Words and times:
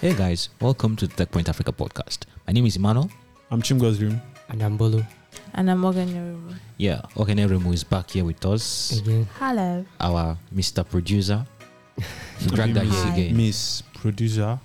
Hey 0.00 0.14
guys, 0.14 0.48
welcome 0.60 0.94
to 0.96 1.06
the 1.06 1.14
TechPoint 1.26 1.48
Africa 1.48 1.72
podcast. 1.72 2.20
My 2.46 2.52
name 2.52 2.66
is 2.66 2.76
Emmanuel. 2.76 3.10
I'm 3.50 3.62
Chimgozirim. 3.62 4.20
And 4.48 4.62
I'm 4.62 4.78
Bolu. 4.78 5.04
And 5.54 5.70
I'm 5.70 5.78
Morgan 5.78 6.08
Yoruba. 6.08 6.54
Yeah, 6.76 7.02
Ogheneruemu 7.16 7.72
is 7.74 7.84
back 7.84 8.10
here 8.10 8.24
with 8.24 8.44
us, 8.46 8.98
Again. 9.00 9.26
Hello. 9.38 9.84
our 10.00 10.36
Mr. 10.54 10.88
Producer. 10.88 11.44
Drag 12.46 12.74
that 12.74 12.84
here 12.84 12.92
Hi. 13.04 13.12
again. 13.14 13.36
Miss 13.36 13.82
Producer. 13.94 14.58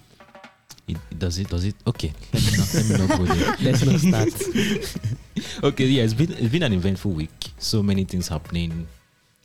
It, 0.87 0.97
it- 1.11 1.19
does 1.19 1.39
it? 1.39 1.47
Does 1.49 1.65
it? 1.65 1.75
Okay, 1.87 2.13
let 2.33 2.43
me 2.43 2.57
not, 2.57 2.73
let 2.73 2.85
me 2.89 3.07
not 3.07 3.17
go 3.17 3.25
there. 3.25 3.55
Let's 3.61 3.85
not 3.85 3.99
start. 3.99 5.09
Okay, 5.63 5.85
yeah, 5.85 6.03
it's 6.03 6.13
been 6.13 6.31
it's 6.33 6.49
been 6.51 6.63
an 6.63 6.73
eventful 6.73 7.11
week. 7.11 7.51
So 7.57 7.81
many 7.81 8.03
things 8.05 8.27
happening. 8.27 8.87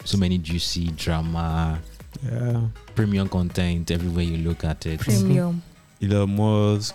So 0.05 0.19
many 0.19 0.39
juicy 0.39 0.89
drama, 0.93 1.81
Yeah. 2.23 2.69
premium 2.95 3.29
content 3.29 3.91
everywhere 3.91 4.25
you 4.25 4.37
look 4.39 4.65
at 4.65 4.85
it. 4.87 5.01
Premium. 5.01 5.63
Elon 6.03 6.37
Musk. 6.37 6.95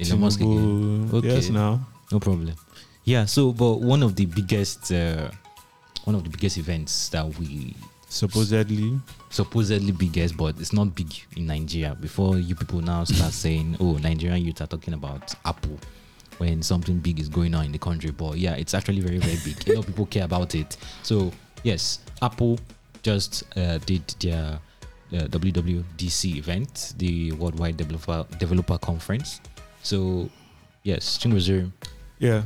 Elon 0.00 0.20
Musk 0.20 0.40
again. 0.40 1.10
Okay. 1.12 1.28
Yes, 1.28 1.48
now. 1.50 1.80
No 2.12 2.20
problem. 2.20 2.54
Yeah. 3.04 3.24
So, 3.26 3.52
but 3.52 3.80
one 3.80 4.02
of 4.02 4.16
the 4.16 4.26
biggest, 4.26 4.92
uh, 4.92 5.30
one 6.04 6.14
of 6.16 6.24
the 6.24 6.30
biggest 6.30 6.58
events 6.58 7.08
that 7.10 7.26
we 7.38 7.74
Supposedly. 8.08 8.98
supposedly 9.30 9.92
biggest, 9.92 10.36
but 10.36 10.58
it's 10.58 10.72
not 10.72 10.94
big 10.96 11.12
in 11.36 11.46
Nigeria. 11.46 11.94
Before 11.94 12.38
you 12.38 12.54
people 12.56 12.80
now 12.80 13.04
start 13.04 13.32
saying, 13.32 13.76
"Oh, 13.78 13.98
Nigerian 13.98 14.44
youth 14.44 14.60
are 14.60 14.66
talking 14.66 14.94
about 14.94 15.32
Apple," 15.44 15.78
when 16.38 16.60
something 16.62 16.98
big 16.98 17.20
is 17.20 17.28
going 17.28 17.54
on 17.54 17.66
in 17.66 17.72
the 17.72 17.78
country. 17.78 18.10
But 18.10 18.36
yeah, 18.38 18.54
it's 18.54 18.74
actually 18.74 19.00
very, 19.00 19.18
very 19.18 19.38
big. 19.44 19.68
A 19.68 19.74
lot 19.74 19.80
of 19.80 19.86
people 19.86 20.06
care 20.06 20.24
about 20.24 20.54
it. 20.56 20.76
So 21.04 21.30
yes, 21.62 22.00
Apple 22.20 22.58
just 23.02 23.44
uh, 23.56 23.78
did 23.78 24.02
their 24.20 24.58
uh, 25.12 25.26
WWDC 25.28 26.36
event, 26.36 26.94
the 26.98 27.32
Worldwide 27.32 27.76
Developer 27.76 28.26
Developer 28.38 28.78
Conference. 28.78 29.40
So 29.82 30.28
yes, 30.82 31.18
Chimgozirim. 31.18 31.72
Yeah. 32.18 32.42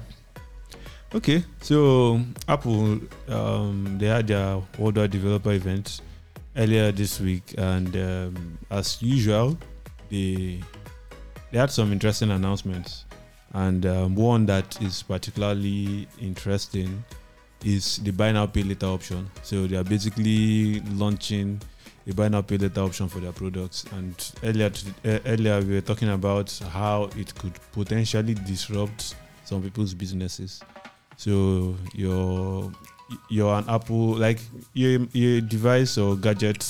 Okay. 1.14 1.44
So 1.60 2.20
Apple, 2.48 3.00
um, 3.28 3.96
they 3.98 4.06
had 4.06 4.26
their 4.26 4.60
worldwide 4.78 5.10
developer 5.10 5.52
event 5.52 6.00
earlier 6.56 6.92
this 6.92 7.20
week, 7.20 7.54
and 7.58 7.94
um, 7.96 8.58
as 8.70 9.00
usual, 9.02 9.58
they 10.10 10.60
they 11.52 11.58
had 11.58 11.70
some 11.70 11.92
interesting 11.92 12.30
announcements. 12.30 13.04
And 13.52 13.86
um, 13.86 14.16
one 14.16 14.46
that 14.46 14.82
is 14.82 15.04
particularly 15.04 16.08
interesting 16.20 17.04
is 17.64 17.98
the 17.98 18.10
buy 18.10 18.32
now 18.32 18.46
pay 18.46 18.64
later 18.64 18.86
option. 18.86 19.30
So 19.42 19.66
they 19.68 19.76
are 19.76 19.84
basically 19.84 20.80
launching 20.94 21.60
a 22.06 22.12
buy 22.14 22.28
now 22.28 22.42
pay 22.42 22.58
later 22.58 22.80
option 22.82 23.08
for 23.08 23.20
their 23.20 23.32
products. 23.32 23.84
And 23.92 24.14
earlier 24.42 24.70
to, 24.70 24.86
uh, 25.04 25.18
earlier 25.26 25.60
we 25.60 25.74
were 25.74 25.80
talking 25.80 26.10
about 26.10 26.50
how 26.70 27.10
it 27.16 27.34
could 27.36 27.54
potentially 27.72 28.34
disrupt 28.34 29.14
some 29.44 29.62
people's 29.62 29.94
businesses. 29.94 30.60
So 31.16 31.76
you're 31.94 32.72
you're 33.30 33.54
an 33.54 33.64
Apple 33.68 34.14
like 34.16 34.40
you're 34.72 35.02
a 35.14 35.40
device 35.40 35.98
or 35.98 36.16
gadget 36.16 36.62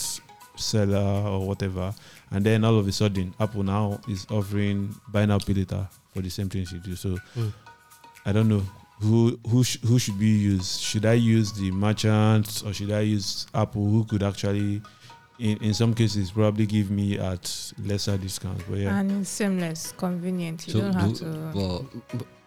seller 0.57 0.99
or 1.29 1.47
whatever, 1.47 1.93
and 2.31 2.45
then 2.45 2.65
all 2.65 2.79
of 2.79 2.87
a 2.87 2.93
sudden 2.93 3.35
Apple 3.41 3.63
now 3.63 3.99
is 4.09 4.27
offering 4.31 4.95
buy 5.09 5.25
now 5.27 5.39
pay 5.39 5.55
later 5.55 5.89
for 6.13 6.21
the 6.23 6.31
same 6.31 6.49
things 6.49 6.73
you 6.73 6.79
do. 6.81 6.95
So 6.97 7.17
Mm. 7.37 7.53
I 8.27 8.33
don't 8.33 8.49
know 8.49 8.63
who 9.01 9.39
who 9.49 9.65
sh- 9.65 9.81
who 9.85 9.99
should 9.99 10.19
we 10.19 10.27
use? 10.29 10.79
Should 10.79 11.05
I 11.07 11.15
use 11.15 11.53
the 11.53 11.71
merchants 11.71 12.63
or 12.63 12.73
should 12.73 12.93
I 12.93 13.01
use 13.01 13.47
Apple 13.55 13.85
who 13.85 14.05
could 14.05 14.23
actually 14.23 14.81
in, 15.39 15.59
in 15.59 15.75
some 15.75 15.95
cases 15.95 16.31
probably 16.31 16.67
give 16.67 16.91
me 16.91 17.19
at 17.19 17.73
lesser 17.85 18.17
discounts. 18.17 18.63
But 18.69 18.79
yeah. 18.79 18.99
And 18.99 19.11
it's 19.23 19.31
seamless, 19.31 19.93
convenient. 19.97 20.67
You 20.67 20.73
So 20.75 20.81
don't 20.81 20.93
do- 20.93 20.99
have 20.99 21.15
to. 21.19 21.59
Well, 21.59 21.87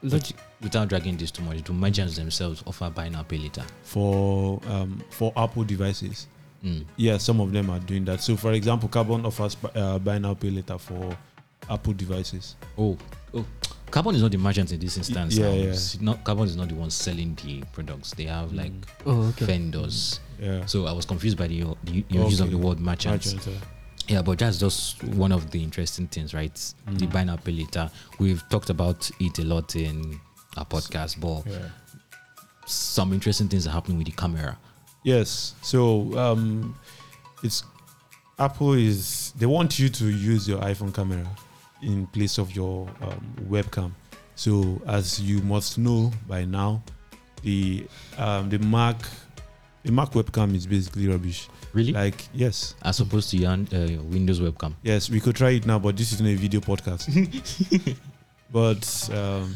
but 0.03 0.31
without 0.61 0.87
dragging 0.89 1.17
this 1.17 1.31
too 1.31 1.43
much, 1.43 1.63
do 1.63 1.73
merchants 1.73 2.15
themselves 2.17 2.63
offer 2.67 2.89
buy 2.89 3.09
now 3.09 3.23
pay 3.23 3.37
later? 3.37 3.63
for 3.83 4.61
um, 4.67 5.01
for 5.09 5.33
Apple 5.35 5.63
devices. 5.63 6.27
Mm. 6.63 6.85
Yeah, 6.95 7.17
some 7.17 7.39
of 7.39 7.51
them 7.51 7.69
are 7.69 7.79
doing 7.79 8.05
that. 8.05 8.21
So, 8.21 8.35
for 8.35 8.51
example, 8.53 8.89
Carbon 8.89 9.25
offers 9.25 9.55
uh, 9.75 9.99
buy 9.99 10.17
now 10.17 10.33
pay 10.33 10.49
later 10.49 10.77
for 10.77 11.15
Apple 11.69 11.93
devices. 11.93 12.55
Oh, 12.77 12.97
oh, 13.33 13.45
Carbon 13.91 14.15
is 14.15 14.21
not 14.21 14.31
the 14.31 14.37
merchant 14.37 14.71
in 14.71 14.79
this 14.79 14.97
instance. 14.97 15.35
yeah, 15.37 15.49
now. 15.49 15.53
yeah. 15.55 15.75
Not 16.01 16.23
Carbon 16.23 16.45
is 16.45 16.55
not 16.55 16.67
the 16.69 16.75
one 16.75 16.89
selling 16.89 17.37
the 17.43 17.63
products. 17.73 18.11
They 18.15 18.23
have 18.25 18.53
like 18.53 18.71
Mm. 18.71 18.83
Oh, 19.05 19.21
okay. 19.29 19.45
vendors. 19.45 20.19
Yeah, 20.39 20.65
So 20.65 20.85
I 20.85 20.91
was 20.91 21.05
confused 21.05 21.37
by 21.37 21.47
the, 21.47 21.63
the 21.83 22.05
use 22.09 22.39
of 22.39 22.51
the 22.51 22.57
word 22.57 22.79
merchants. 22.79 23.33
Merchants, 23.33 23.47
uh, 23.47 23.65
Yeah, 24.07 24.21
but 24.21 24.39
that's 24.39 24.57
just 24.57 25.03
one 25.03 25.31
of 25.31 25.51
the 25.51 25.61
interesting 25.61 26.07
things, 26.07 26.33
right? 26.33 26.53
The 26.85 27.05
Mm. 27.07 27.11
buy 27.13 27.23
now 27.23 27.37
pay 27.37 27.51
later. 27.51 27.89
We've 28.19 28.41
talked 28.49 28.69
about 28.69 29.09
it 29.19 29.39
a 29.39 29.43
lot 29.43 29.75
in 29.75 30.19
our 30.55 30.65
podcast, 30.65 31.19
but 31.19 31.45
yeah. 31.51 31.69
some 32.65 33.13
interesting 33.13 33.47
things 33.47 33.67
are 33.67 33.71
happening 33.71 33.97
with 33.97 34.07
the 34.07 34.13
camera. 34.13 34.57
Yes. 35.03 35.55
So 35.61 36.17
um, 36.17 36.75
it's 37.43 37.63
Apple 38.39 38.73
is 38.73 39.33
they 39.37 39.45
want 39.45 39.79
you 39.79 39.89
to 39.89 40.05
use 40.09 40.47
your 40.47 40.59
iPhone 40.61 40.93
camera 40.93 41.25
in 41.81 42.07
place 42.07 42.37
of 42.37 42.55
your 42.55 42.87
um, 43.01 43.35
webcam. 43.49 43.91
So 44.35 44.79
as 44.87 45.19
you 45.19 45.41
must 45.41 45.77
know 45.77 46.11
by 46.27 46.45
now, 46.45 46.83
the 47.43 47.87
um, 48.17 48.49
the 48.49 48.59
Mac 48.59 48.97
the 49.87 49.93
Mac 49.93 50.11
webcam 50.11 50.53
is 50.53 50.67
basically 50.67 51.07
rubbish. 51.07 51.47
Really? 51.73 51.93
Like 51.93 52.27
yes, 52.33 52.75
As 52.83 52.99
opposed 52.99 53.29
to 53.31 53.37
your 53.37 53.51
uh, 53.51 54.03
Windows 54.03 54.39
webcam. 54.39 54.73
yes, 54.83 55.09
we 55.09 55.19
could 55.19 55.35
try 55.35 55.51
it 55.51 55.65
now, 55.65 55.79
but 55.79 55.95
this 55.97 56.11
is 56.11 56.21
not 56.21 56.29
a 56.29 56.35
video 56.35 56.59
podcast. 56.59 57.07
but 58.51 59.09
um, 59.13 59.55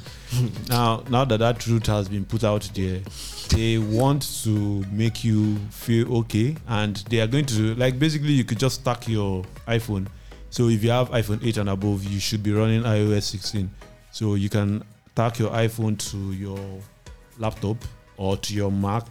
now 0.69 1.03
now 1.09 1.25
that 1.25 1.37
that 1.37 1.59
truth 1.59 1.85
has 1.87 2.07
been 2.07 2.23
put 2.25 2.43
out 2.45 2.69
there, 2.73 3.01
they 3.49 3.77
want 3.77 4.21
to 4.43 4.85
make 4.91 5.23
you 5.23 5.57
feel 5.69 6.17
okay, 6.19 6.55
and 6.69 6.95
they 7.09 7.19
are 7.19 7.27
going 7.27 7.45
to 7.47 7.75
like 7.75 7.99
basically 7.99 8.31
you 8.31 8.45
could 8.45 8.59
just 8.59 8.81
stack 8.81 9.07
your 9.09 9.43
iPhone. 9.67 10.07
So 10.49 10.69
if 10.69 10.83
you 10.83 10.91
have 10.91 11.09
iPhone 11.11 11.45
8 11.45 11.57
and 11.57 11.69
above, 11.69 12.03
you 12.03 12.19
should 12.19 12.43
be 12.43 12.51
running 12.53 12.83
iOS 12.83 13.23
16. 13.23 13.69
So 14.11 14.35
you 14.35 14.49
can 14.49 14.83
tack 15.15 15.39
your 15.39 15.49
iPhone 15.51 15.97
to 16.11 16.17
your 16.33 16.59
laptop 17.39 17.77
or 18.17 18.35
to 18.37 18.53
your 18.53 18.69
Mac, 18.69 19.05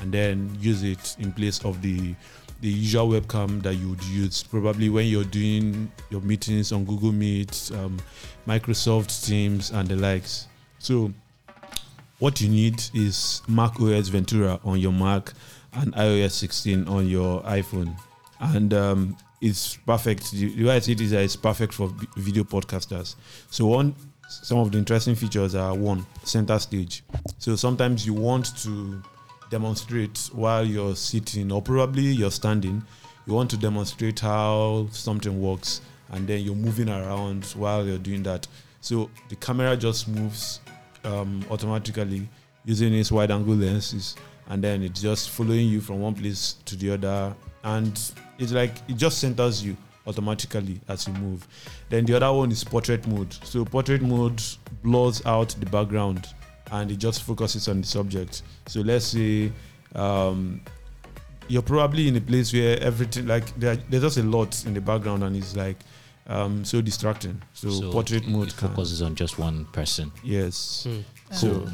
and 0.00 0.12
then 0.12 0.56
use 0.60 0.82
it 0.82 1.16
in 1.18 1.32
place 1.32 1.64
of 1.64 1.80
the 1.82 2.14
the 2.60 2.68
usual 2.68 3.08
webcam 3.08 3.62
that 3.62 3.74
you 3.74 3.90
would 3.90 4.02
use 4.04 4.42
probably 4.42 4.88
when 4.88 5.06
you're 5.06 5.22
doing 5.22 5.92
your 6.10 6.20
meetings 6.22 6.72
on 6.72 6.84
Google 6.84 7.12
Meet, 7.12 7.70
um, 7.74 7.98
Microsoft 8.48 9.24
Teams, 9.24 9.70
and 9.70 9.88
the 9.88 9.94
likes. 9.94 10.48
So, 10.80 11.12
what 12.18 12.40
you 12.40 12.48
need 12.48 12.82
is 12.94 13.42
Mac 13.46 13.80
OS 13.80 14.08
Ventura 14.08 14.58
on 14.64 14.80
your 14.80 14.90
Mac 14.90 15.32
and 15.74 15.94
iOS 15.94 16.32
16 16.32 16.88
on 16.88 17.06
your 17.06 17.42
iPhone, 17.42 17.96
and 18.40 18.74
um, 18.74 19.16
it's 19.40 19.76
perfect. 19.76 20.32
The 20.32 20.64
way 20.64 20.74
I 20.76 20.78
see 20.80 20.92
it 20.92 21.00
is 21.00 21.12
that 21.12 21.22
it's 21.22 21.36
perfect 21.36 21.74
for 21.74 21.92
video 22.16 22.42
podcasters. 22.42 23.14
So, 23.50 23.66
one 23.66 23.94
some 24.28 24.58
of 24.58 24.70
the 24.70 24.78
interesting 24.78 25.14
features 25.14 25.54
are 25.54 25.74
one 25.74 26.06
center 26.22 26.58
stage. 26.58 27.02
So 27.38 27.56
sometimes 27.56 28.06
you 28.06 28.12
want 28.12 28.56
to 28.62 29.02
demonstrate 29.50 30.30
while 30.32 30.64
you're 30.64 30.96
sitting 30.96 31.50
or 31.50 31.62
probably 31.62 32.02
you're 32.02 32.30
standing 32.30 32.82
you 33.28 33.34
want 33.34 33.50
to 33.50 33.58
demonstrate 33.58 34.18
how 34.20 34.88
something 34.90 35.40
works 35.40 35.82
and 36.12 36.26
then 36.26 36.40
you're 36.40 36.54
moving 36.54 36.88
around 36.88 37.44
while 37.56 37.86
you're 37.86 37.98
doing 37.98 38.22
that. 38.22 38.48
So 38.80 39.10
the 39.28 39.36
camera 39.36 39.76
just 39.76 40.08
moves 40.08 40.60
um, 41.04 41.44
automatically 41.50 42.26
using 42.64 42.94
its 42.94 43.12
wide 43.12 43.30
angle 43.30 43.54
lenses 43.54 44.16
and 44.48 44.64
then 44.64 44.82
it's 44.82 45.02
just 45.02 45.28
following 45.28 45.68
you 45.68 45.82
from 45.82 46.00
one 46.00 46.14
place 46.14 46.54
to 46.64 46.74
the 46.74 46.92
other 46.92 47.36
and 47.64 48.00
it's 48.38 48.52
like 48.52 48.72
it 48.88 48.96
just 48.96 49.18
centers 49.18 49.62
you 49.62 49.76
automatically 50.06 50.80
as 50.88 51.06
you 51.06 51.12
move. 51.12 51.46
Then 51.90 52.06
the 52.06 52.14
other 52.14 52.32
one 52.32 52.50
is 52.50 52.64
portrait 52.64 53.06
mode. 53.06 53.34
So 53.44 53.62
portrait 53.62 54.00
mode 54.00 54.42
blurs 54.82 55.24
out 55.26 55.50
the 55.60 55.66
background 55.66 56.28
and 56.72 56.90
it 56.90 56.98
just 56.98 57.22
focuses 57.22 57.68
on 57.68 57.80
the 57.80 57.86
subject. 57.86 58.42
So 58.66 58.80
let's 58.80 59.06
say 59.06 59.52
um, 59.94 60.60
you're 61.48 61.62
probably 61.62 62.08
in 62.08 62.16
a 62.16 62.20
place 62.20 62.52
where 62.52 62.78
everything 62.80 63.26
like 63.26 63.54
there, 63.58 63.76
there's 63.76 64.02
just 64.02 64.18
a 64.18 64.22
lot 64.22 64.64
in 64.66 64.74
the 64.74 64.80
background 64.80 65.24
and 65.24 65.36
it's 65.36 65.56
like 65.56 65.76
um, 66.26 66.64
so 66.64 66.80
distracting. 66.80 67.40
So, 67.54 67.90
portrait 67.90 68.24
it, 68.24 68.28
mode 68.28 68.48
it 68.48 68.56
can 68.56 68.68
focuses 68.68 69.02
on 69.02 69.14
just 69.14 69.38
one 69.38 69.64
person. 69.66 70.12
yes. 70.22 70.86
Hmm. 70.88 71.00
So 71.34 71.66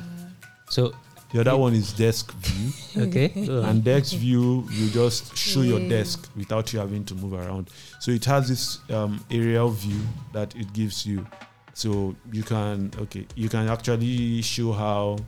So 0.71 0.95
the 1.33 1.41
other 1.41 1.57
one 1.57 1.75
is 1.75 1.93
desk 1.93 2.33
view. 2.35 2.73
okay. 3.03 3.33
and 3.49 3.83
desk 3.83 4.15
view 4.15 4.65
you 4.71 4.89
just 4.91 5.37
show 5.37 5.63
your 5.63 5.81
desk 5.89 6.31
without 6.37 6.73
you 6.73 6.79
having 6.79 7.05
to 7.05 7.15
move 7.17 7.33
around 7.35 7.71
so 7.99 8.13
it 8.13 8.25
has 8.25 8.49
this 8.49 8.79
um, 8.91 9.25
aerial 9.33 9.71
view 9.71 10.01
that 10.33 10.55
it 10.55 10.73
gives 10.73 11.05
you 11.05 11.27
so 11.75 12.15
you 12.33 12.43
can 12.43 12.91
okay 12.99 13.27
you 13.35 13.49
can 13.49 13.69
actually 13.69 14.41
show 14.43 14.73
how 14.73 15.19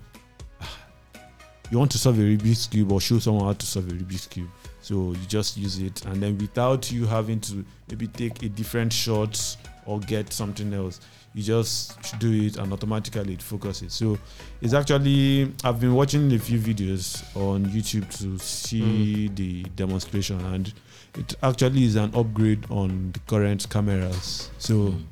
you 1.70 1.78
want 1.78 1.90
to 1.90 1.98
solve 1.98 2.18
a 2.18 2.22
rubik's 2.22 2.66
cube 2.68 2.90
or 2.92 3.00
show 3.00 3.18
someone 3.18 3.44
how 3.44 3.52
to 3.52 3.66
solve 3.66 3.88
a 3.88 3.92
rubik's 3.94 4.26
cube. 4.26 4.48
So 4.80 5.12
you 5.12 5.26
just 5.26 5.56
use 5.56 5.80
it 5.80 6.04
and 6.06 6.22
then 6.22 6.38
without 6.38 6.92
you 6.92 7.06
having 7.06 7.40
to 7.40 7.64
maybe 7.90 8.06
take 8.06 8.42
a 8.44 8.48
different 8.48 8.92
shot 8.92 9.56
or 9.84 9.98
get 10.00 10.32
something 10.32 10.72
else 10.72 11.00
you 11.34 11.42
just 11.42 12.18
do 12.18 12.32
it 12.32 12.56
and 12.56 12.72
automatically 12.72 13.34
it 13.34 13.42
focuses. 13.42 13.92
So 13.92 14.16
it's 14.62 14.72
actually 14.72 15.52
i've 15.64 15.80
been 15.80 15.94
watching 15.94 16.32
a 16.32 16.38
few 16.38 16.58
videos 16.58 17.22
on 17.36 17.66
youtube 17.66 18.08
to 18.20 18.38
see 18.38 19.28
the 19.28 19.64
demonstration 19.74 20.40
and 20.46 20.72
it 21.18 21.34
actually 21.42 21.84
is 21.84 21.96
an 21.96 22.14
upgrade 22.14 22.64
on 22.70 23.10
the 23.12 23.18
current 23.26 23.68
cameras. 23.68 24.50
So 24.58 24.74
Mm. 24.74 25.04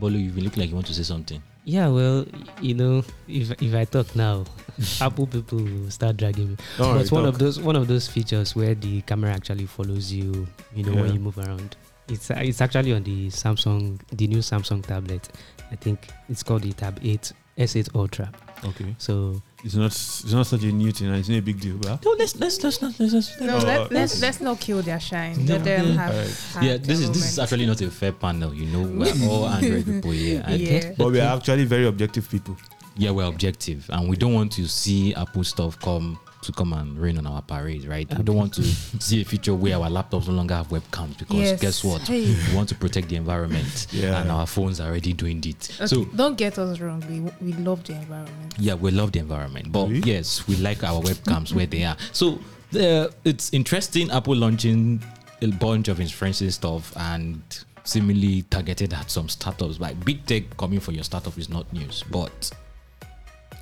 Bolu, 0.00 0.18
you 0.18 0.30
look 0.42 0.56
like 0.56 0.68
you 0.68 0.74
want 0.74 0.86
to 0.86 0.94
say 0.94 1.02
something. 1.02 1.42
Yeah, 1.64 1.88
well, 1.88 2.24
you 2.60 2.74
know, 2.74 3.04
if 3.28 3.50
if 3.62 3.74
I 3.74 3.84
talk 3.84 4.16
now, 4.16 4.44
Apple 5.00 5.26
people 5.26 5.58
will 5.58 5.90
start 5.90 6.16
dragging 6.16 6.50
me. 6.50 6.56
don't 6.78 6.94
but 6.96 7.10
worry, 7.12 7.22
one 7.22 7.26
of 7.26 7.38
those 7.38 7.60
one 7.60 7.76
of 7.76 7.86
those 7.86 8.08
features 8.08 8.56
where 8.56 8.74
the 8.74 9.02
camera 9.02 9.30
actually 9.32 9.66
follows 9.66 10.10
you, 10.12 10.46
you 10.74 10.84
know, 10.84 10.94
when 11.02 11.12
you 11.12 11.20
move 11.20 11.38
around. 11.38 11.76
It's 12.08 12.30
it's 12.30 12.60
actually 12.60 12.92
on 12.94 13.04
the 13.04 13.28
Samsung, 13.28 14.00
the 14.12 14.26
new 14.26 14.38
Samsung 14.38 14.84
tablet. 14.84 15.28
I 15.70 15.76
think 15.76 16.08
it's 16.28 16.42
called 16.42 16.62
the 16.62 16.72
Tab 16.72 16.98
8 17.02 17.32
S8 17.58 17.94
Ultra. 17.94 18.32
Okay 18.64 18.94
So 18.98 19.40
it's 19.64 19.74
not 19.74 19.86
it's 19.86 20.32
not 20.32 20.46
such 20.46 20.62
a 20.62 20.72
new 20.72 20.92
thing 20.92 21.12
it's 21.14 21.28
not 21.28 21.38
a 21.38 21.42
big 21.42 21.60
deal 21.60 21.76
but 21.78 22.04
No, 22.04 22.14
let's 22.18 22.36
let's 22.36 22.62
let's 22.62 22.82
not 22.82 22.98
let's, 22.98 23.12
let's, 23.12 23.40
No, 23.40 23.58
let, 23.58 23.92
let's 23.92 24.16
okay. 24.16 24.26
let's 24.26 24.40
not 24.40 24.60
kill 24.60 24.82
their 24.82 25.00
shine. 25.00 25.44
No, 25.44 25.54
Let 25.54 25.64
them 25.64 25.86
yeah. 25.86 25.92
have. 25.94 26.14
Alright. 26.14 26.30
have 26.54 26.62
yeah, 26.62 26.76
this 26.76 27.00
is 27.00 27.08
this 27.10 27.32
is 27.32 27.38
actually 27.38 27.66
not 27.66 27.80
a 27.80 27.90
fair 27.90 28.12
panel. 28.12 28.54
You 28.54 28.66
know, 28.66 28.82
we're 28.82 29.28
all 29.28 29.48
Android 29.48 29.84
people 29.84 30.10
here. 30.10 30.42
and 30.46 30.60
Yeah. 30.60 30.92
but 30.96 31.10
we 31.12 31.20
are 31.20 31.36
actually 31.36 31.64
very 31.64 31.86
objective 31.86 32.28
people 32.28 32.56
yeah, 32.96 33.10
we're 33.12 33.24
objective, 33.24 33.88
and 33.90 34.10
we 34.10 34.16
don't 34.16 34.34
want 34.34 34.52
to 34.52 34.68
see 34.68 35.14
Apple 35.14 35.44
stuff 35.44 35.78
come 35.80 36.18
to 36.42 36.52
come 36.52 36.72
and 36.72 36.98
rain 36.98 37.18
on 37.18 37.26
our 37.26 37.42
parade, 37.42 37.84
right? 37.84 38.08
We 38.16 38.22
don't 38.22 38.36
want 38.36 38.54
to 38.54 38.62
see 38.98 39.20
a 39.20 39.24
future 39.24 39.54
where 39.54 39.76
our 39.76 39.90
laptops 39.90 40.26
no 40.26 40.34
longer 40.34 40.54
have 40.54 40.68
webcams 40.68 41.18
because 41.18 41.36
Yes. 41.36 41.60
guess 41.60 41.84
what? 41.84 42.02
Hey. 42.02 42.34
We 42.48 42.56
want 42.56 42.68
to 42.70 42.74
protect 42.74 43.08
the 43.10 43.16
environment, 43.16 43.86
Yeah. 43.92 44.20
and 44.22 44.30
our 44.30 44.46
phones 44.46 44.80
are 44.80 44.88
already 44.88 45.12
doing 45.12 45.42
it. 45.44 45.68
Okay, 45.76 45.86
So 45.86 46.04
don't 46.06 46.36
get 46.38 46.58
us 46.58 46.80
wrong. 46.80 47.02
We 47.10 47.20
we 47.46 47.52
love 47.62 47.84
the 47.84 47.92
environment. 47.94 48.54
yeah, 48.58 48.74
we 48.74 48.90
love 48.90 49.12
the 49.12 49.18
environment, 49.18 49.70
but 49.70 49.88
Really? 49.88 50.00
yes, 50.12 50.46
we 50.48 50.56
like 50.56 50.82
our 50.82 51.02
webcams 51.02 51.52
where 51.52 51.66
they 51.66 51.84
are. 51.84 51.96
So 52.12 52.38
the, 52.72 53.12
it's 53.24 53.52
interesting. 53.52 54.10
Apple 54.10 54.36
launching 54.36 55.02
a 55.42 55.48
bunch 55.48 55.88
of 55.88 55.98
inferencing 55.98 56.52
stuff 56.52 56.92
and 56.96 57.42
seemingly 57.84 58.42
targeted 58.42 58.92
at 58.94 59.10
some 59.10 59.28
startups. 59.28 59.78
Like 59.80 60.02
big 60.04 60.24
tech 60.26 60.56
coming 60.56 60.80
for 60.80 60.92
your 60.92 61.02
startup 61.04 61.36
is 61.36 61.48
not 61.50 61.70
news, 61.72 62.02
but 62.10 62.50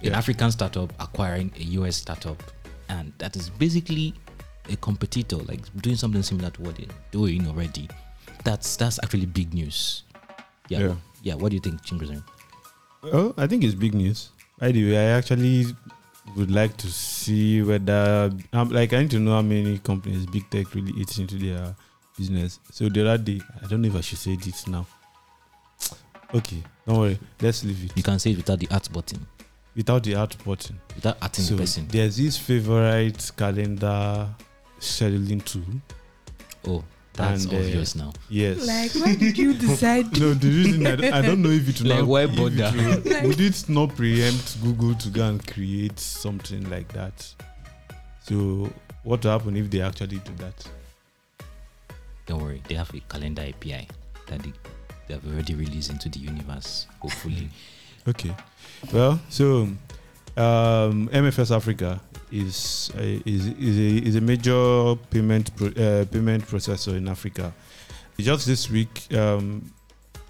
an 0.02 0.10
Yeah. 0.12 0.19
African 0.19 0.50
startup 0.52 0.92
acquiring 1.00 1.50
a 1.58 1.62
US 1.78 1.96
startup, 1.96 2.40
and 2.88 3.12
that 3.19 3.37
is 3.37 3.50
basically 3.50 4.14
a 4.70 4.76
competitor, 4.76 5.37
like 5.37 5.61
doing 5.82 5.96
something 5.96 6.23
similar 6.23 6.50
to 6.50 6.62
what 6.62 6.76
they're 6.76 6.87
doing 7.11 7.46
already. 7.46 7.88
That's 8.44 8.76
that's 8.76 8.99
actually 9.02 9.26
big 9.26 9.55
news. 9.55 10.05
Yeah, 10.69 10.79
Yeah. 10.81 10.94
yeah. 11.23 11.35
What 11.35 11.50
do 11.50 11.56
you 11.56 11.61
think, 11.62 11.82
Chinguzan? 11.82 12.23
Oh, 13.02 13.32
I 13.37 13.46
think 13.46 13.64
it's 13.64 13.75
big 13.75 13.94
news. 13.94 14.31
I 14.61 14.73
do. 14.73 14.93
I 14.94 15.17
actually 15.17 15.67
would 16.37 16.50
like 16.50 16.76
to 16.76 16.88
see 16.88 17.62
whether, 17.62 18.31
um, 18.52 18.69
like, 18.70 18.93
I 18.93 19.00
need 19.00 19.11
to 19.12 19.19
know 19.19 19.32
how 19.32 19.43
many 19.43 19.79
companies 19.79 20.26
big 20.26 20.49
tech 20.50 20.75
really 20.75 20.93
eats 21.00 21.17
into 21.19 21.37
their 21.37 21.75
business. 22.19 22.61
So 22.70 22.88
the 22.88 23.00
other 23.08 23.23
day, 23.23 23.41
I 23.62 23.67
don't 23.67 23.81
know 23.81 23.88
if 23.88 23.96
I 23.96 24.00
should 24.02 24.19
say 24.19 24.37
this 24.37 24.67
now. 24.67 24.87
Okay, 26.34 26.62
don't 26.87 26.99
worry. 26.99 27.19
Let's 27.41 27.64
leave 27.64 27.82
it 27.84 27.96
You 27.96 28.02
can 28.02 28.19
say 28.19 28.32
it 28.32 28.37
without 28.37 28.58
the 28.58 28.69
art 28.70 28.93
button, 28.93 29.26
without 29.78 30.02
the 30.02 30.14
art 30.16 30.36
button. 30.44 30.78
without 30.96 31.16
adding 31.22 31.44
So 31.44 31.54
the 31.54 31.62
person. 31.62 31.86
there's 31.88 32.16
this 32.16 32.36
favorite 32.36 33.30
calendar 33.36 34.28
scheduling 34.80 35.42
tool. 35.44 35.62
Oh, 36.66 36.84
that's 37.14 37.44
And, 37.44 37.54
uh, 37.54 37.56
obvious 37.58 37.94
now. 37.94 38.12
Yes. 38.28 38.66
Like, 38.66 38.92
why 39.02 39.14
did 39.14 39.38
you 39.38 39.54
decide? 39.66 40.19
no, 40.20 40.34
the 40.34 40.48
reason 40.48 40.84
I, 40.86 40.96
don't- 40.96 41.14
I 41.14 41.22
don't 41.22 41.42
know 41.42 41.50
if 41.50 41.69
it 41.69 41.80
will 41.80 41.90
Like, 41.90 41.98
not, 42.00 42.08
why 42.08 42.22
if 42.25 42.30
it 42.32 42.36
bother? 42.36 42.76
will- 42.76 43.22
would 43.28 43.40
it 43.40 43.69
not 43.69 43.94
preempt 43.96 44.60
Google 44.62 44.94
to 44.96 45.08
go 45.10 45.28
and 45.28 45.46
create 45.46 45.98
something 46.00 46.69
like 46.69 46.88
that? 46.92 47.16
So, 48.24 48.70
what 49.04 49.22
will 49.24 49.31
happen 49.31 49.56
if 49.56 49.70
they 49.70 49.81
actually 49.81 50.19
do 50.19 50.32
that? 50.38 50.69
Don't 52.26 52.42
worry, 52.42 52.62
they 52.69 52.74
have 52.74 52.92
a 52.92 53.00
calendar 53.08 53.42
API 53.42 53.86
that 54.26 54.42
they, 54.42 54.52
they 55.06 55.14
have 55.14 55.24
already 55.26 55.54
released 55.54 55.90
into 55.90 56.08
the 56.10 56.19
universe. 56.19 56.86
Hopefully, 56.98 57.48
Okay. 58.06 58.34
Well, 58.92 59.20
so 59.28 59.68
um, 60.36 61.08
MFS 61.08 61.54
Africa 61.54 62.00
is 62.30 62.90
a, 62.96 63.22
is 63.26 63.46
is 63.46 63.78
a, 63.78 64.06
is 64.08 64.16
a 64.16 64.20
major 64.20 64.94
payment 65.10 65.54
pro, 65.56 65.68
uh, 65.68 66.04
payment 66.06 66.46
processor 66.46 66.96
in 66.96 67.08
Africa. 67.08 67.52
Just 68.18 68.46
this 68.46 68.70
week, 68.70 69.12
um, 69.14 69.70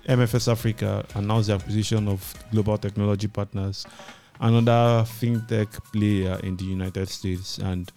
MFS 0.08 0.50
Africa 0.50 1.04
announced 1.14 1.48
the 1.48 1.54
acquisition 1.54 2.08
of 2.08 2.34
Global 2.50 2.78
Technology 2.78 3.28
Partners, 3.28 3.86
another 4.40 5.04
fintech 5.04 5.68
player 5.92 6.40
in 6.42 6.56
the 6.56 6.64
United 6.64 7.08
States. 7.08 7.58
And 7.58 7.92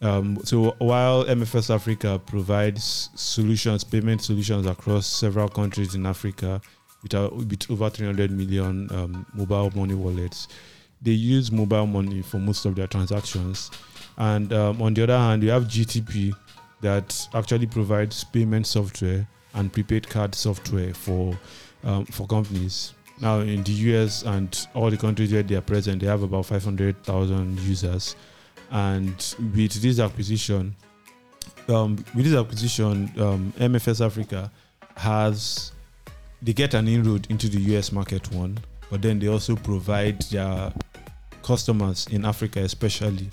um, 0.00 0.38
so, 0.42 0.74
while 0.78 1.24
MFS 1.24 1.72
Africa 1.72 2.20
provides 2.24 3.10
solutions, 3.14 3.84
payment 3.84 4.22
solutions 4.22 4.66
across 4.66 5.06
several 5.06 5.48
countries 5.48 5.94
in 5.94 6.06
Africa, 6.06 6.60
with, 7.02 7.14
with 7.14 7.70
over 7.70 7.90
300 7.90 8.30
million 8.30 8.88
um, 8.92 9.26
mobile 9.34 9.70
money 9.74 9.94
wallets. 9.94 10.48
They 11.00 11.12
use 11.12 11.50
mobile 11.50 11.86
money 11.86 12.22
for 12.22 12.38
most 12.38 12.64
of 12.64 12.76
their 12.76 12.86
transactions. 12.86 13.70
And 14.16 14.52
um, 14.52 14.80
on 14.80 14.94
the 14.94 15.02
other 15.02 15.18
hand, 15.18 15.42
you 15.42 15.50
have 15.50 15.64
GTP 15.64 16.32
that 16.80 17.28
actually 17.34 17.66
provides 17.66 18.22
payment 18.24 18.66
software 18.66 19.26
and 19.54 19.72
prepaid 19.72 20.08
card 20.08 20.34
software 20.34 20.94
for 20.94 21.38
um, 21.84 22.04
for 22.06 22.26
companies. 22.26 22.94
Now, 23.20 23.40
in 23.40 23.62
the 23.62 23.72
US 23.72 24.22
and 24.22 24.66
all 24.74 24.90
the 24.90 24.96
countries 24.96 25.32
where 25.32 25.42
they 25.42 25.54
are 25.54 25.60
present, 25.60 26.00
they 26.00 26.06
have 26.06 26.22
about 26.22 26.46
500,000 26.46 27.58
users. 27.60 28.16
And 28.70 29.14
with 29.54 29.80
this 29.82 29.98
acquisition, 29.98 30.74
um, 31.68 31.96
with 32.14 32.24
this 32.24 32.34
acquisition, 32.34 33.12
um, 33.18 33.52
MFS 33.58 34.04
Africa 34.04 34.50
has 34.96 35.72
they 36.42 36.52
get 36.52 36.74
an 36.74 36.88
inroad 36.88 37.26
into 37.30 37.48
the 37.48 37.60
US 37.76 37.92
market 37.92 38.30
one, 38.32 38.58
but 38.90 39.00
then 39.00 39.18
they 39.18 39.28
also 39.28 39.56
provide 39.56 40.20
their 40.22 40.72
customers 41.42 42.06
in 42.10 42.24
Africa, 42.24 42.60
especially, 42.60 43.30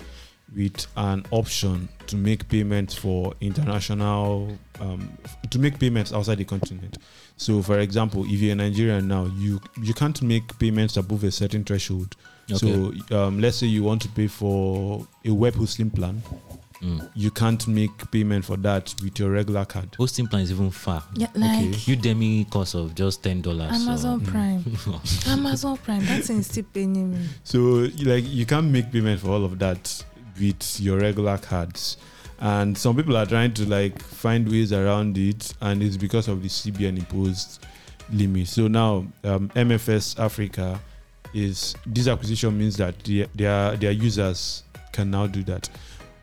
with 0.54 0.86
an 0.96 1.24
option 1.30 1.88
to 2.06 2.16
make 2.16 2.48
payments 2.48 2.94
for 2.94 3.34
international, 3.40 4.56
um, 4.80 5.08
to 5.50 5.58
make 5.58 5.78
payments 5.78 6.12
outside 6.12 6.38
the 6.38 6.44
continent. 6.44 6.98
So, 7.36 7.62
for 7.62 7.78
example, 7.78 8.24
if 8.24 8.40
you're 8.40 8.52
in 8.52 8.58
Nigeria 8.58 9.00
now, 9.00 9.26
you 9.36 9.60
you 9.82 9.94
can't 9.94 10.20
make 10.22 10.58
payments 10.58 10.96
above 10.96 11.24
a 11.24 11.30
certain 11.30 11.64
threshold. 11.64 12.16
So, 12.48 12.92
um, 13.16 13.40
let's 13.40 13.56
say 13.58 13.66
you 13.66 13.84
want 13.84 14.02
to 14.02 14.08
pay 14.08 14.26
for 14.26 15.06
a 15.24 15.30
web 15.32 15.54
hosting 15.54 15.90
plan, 15.90 16.22
Mm. 16.82 17.10
you 17.14 17.30
can't 17.30 17.68
make 17.68 18.10
payment 18.10 18.42
for 18.44 18.56
that 18.56 18.94
with 19.02 19.18
your 19.18 19.30
regular 19.30 19.66
card. 19.66 19.94
hosting 19.98 20.26
plan 20.26 20.42
is 20.42 20.50
even 20.50 20.70
far. 20.70 21.02
Yeah, 21.14 21.26
like 21.34 21.66
Okay. 21.68 21.94
Udemy 21.96 22.50
cost 22.50 22.74
of 22.74 22.94
just 22.94 23.22
ten 23.22 23.42
dollars. 23.42 23.70
Amazon 23.86 24.20
Prime. 24.22 24.64
Amazon 25.26 25.76
Prime. 25.76 26.04
That's 26.06 26.30
in 26.30 26.42
still 26.42 26.64
paying 26.72 27.12
me. 27.12 27.26
So 27.44 27.88
like 28.02 28.24
you 28.26 28.46
can't 28.46 28.70
make 28.70 28.90
payment 28.90 29.20
for 29.20 29.28
all 29.28 29.44
of 29.44 29.58
that 29.58 30.04
with 30.40 30.80
your 30.80 30.98
regular 30.98 31.36
cards. 31.38 31.98
And 32.38 32.76
some 32.78 32.96
people 32.96 33.16
are 33.18 33.26
trying 33.26 33.52
to 33.54 33.68
like 33.68 34.00
find 34.02 34.50
ways 34.50 34.72
around 34.72 35.18
it 35.18 35.52
and 35.60 35.82
it's 35.82 35.98
because 35.98 36.28
of 36.28 36.42
the 36.42 36.48
CBN 36.48 36.98
imposed 36.98 37.62
limit. 38.10 38.48
So 38.48 38.68
now 38.68 39.04
um, 39.24 39.50
MFS 39.50 40.18
Africa 40.18 40.80
is 41.34 41.74
this 41.86 42.08
acquisition 42.08 42.56
means 42.58 42.78
that 42.78 42.98
the, 43.04 43.26
their 43.34 43.76
their 43.76 43.92
users 43.92 44.62
can 44.92 45.10
now 45.10 45.26
do 45.26 45.42
that. 45.44 45.68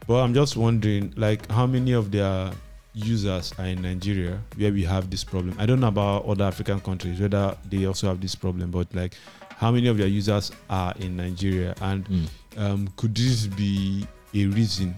But 0.07 0.23
I'm 0.23 0.33
just 0.33 0.55
wondering 0.57 1.13
like 1.17 1.49
how 1.51 1.67
many 1.67 1.91
of 1.91 2.11
their 2.11 2.51
users 2.93 3.53
are 3.59 3.65
in 3.65 3.81
Nigeria 3.81 4.39
where 4.55 4.71
we 4.71 4.83
have 4.83 5.09
this 5.09 5.23
problem. 5.23 5.55
I 5.59 5.65
don't 5.65 5.79
know 5.79 5.89
about 5.89 6.25
other 6.25 6.45
African 6.45 6.79
countries 6.79 7.19
whether 7.19 7.55
they 7.69 7.85
also 7.85 8.07
have 8.07 8.21
this 8.21 8.33
problem, 8.33 8.71
but 8.71 8.87
like 8.95 9.13
how 9.57 9.71
many 9.71 9.87
of 9.87 9.97
their 9.97 10.07
users 10.07 10.51
are 10.69 10.93
in 10.99 11.17
Nigeria, 11.17 11.73
and 11.81 12.05
Mm. 12.07 12.27
um, 12.57 12.87
could 12.95 13.15
this 13.15 13.47
be 13.47 14.07
a 14.33 14.45
reason 14.47 14.95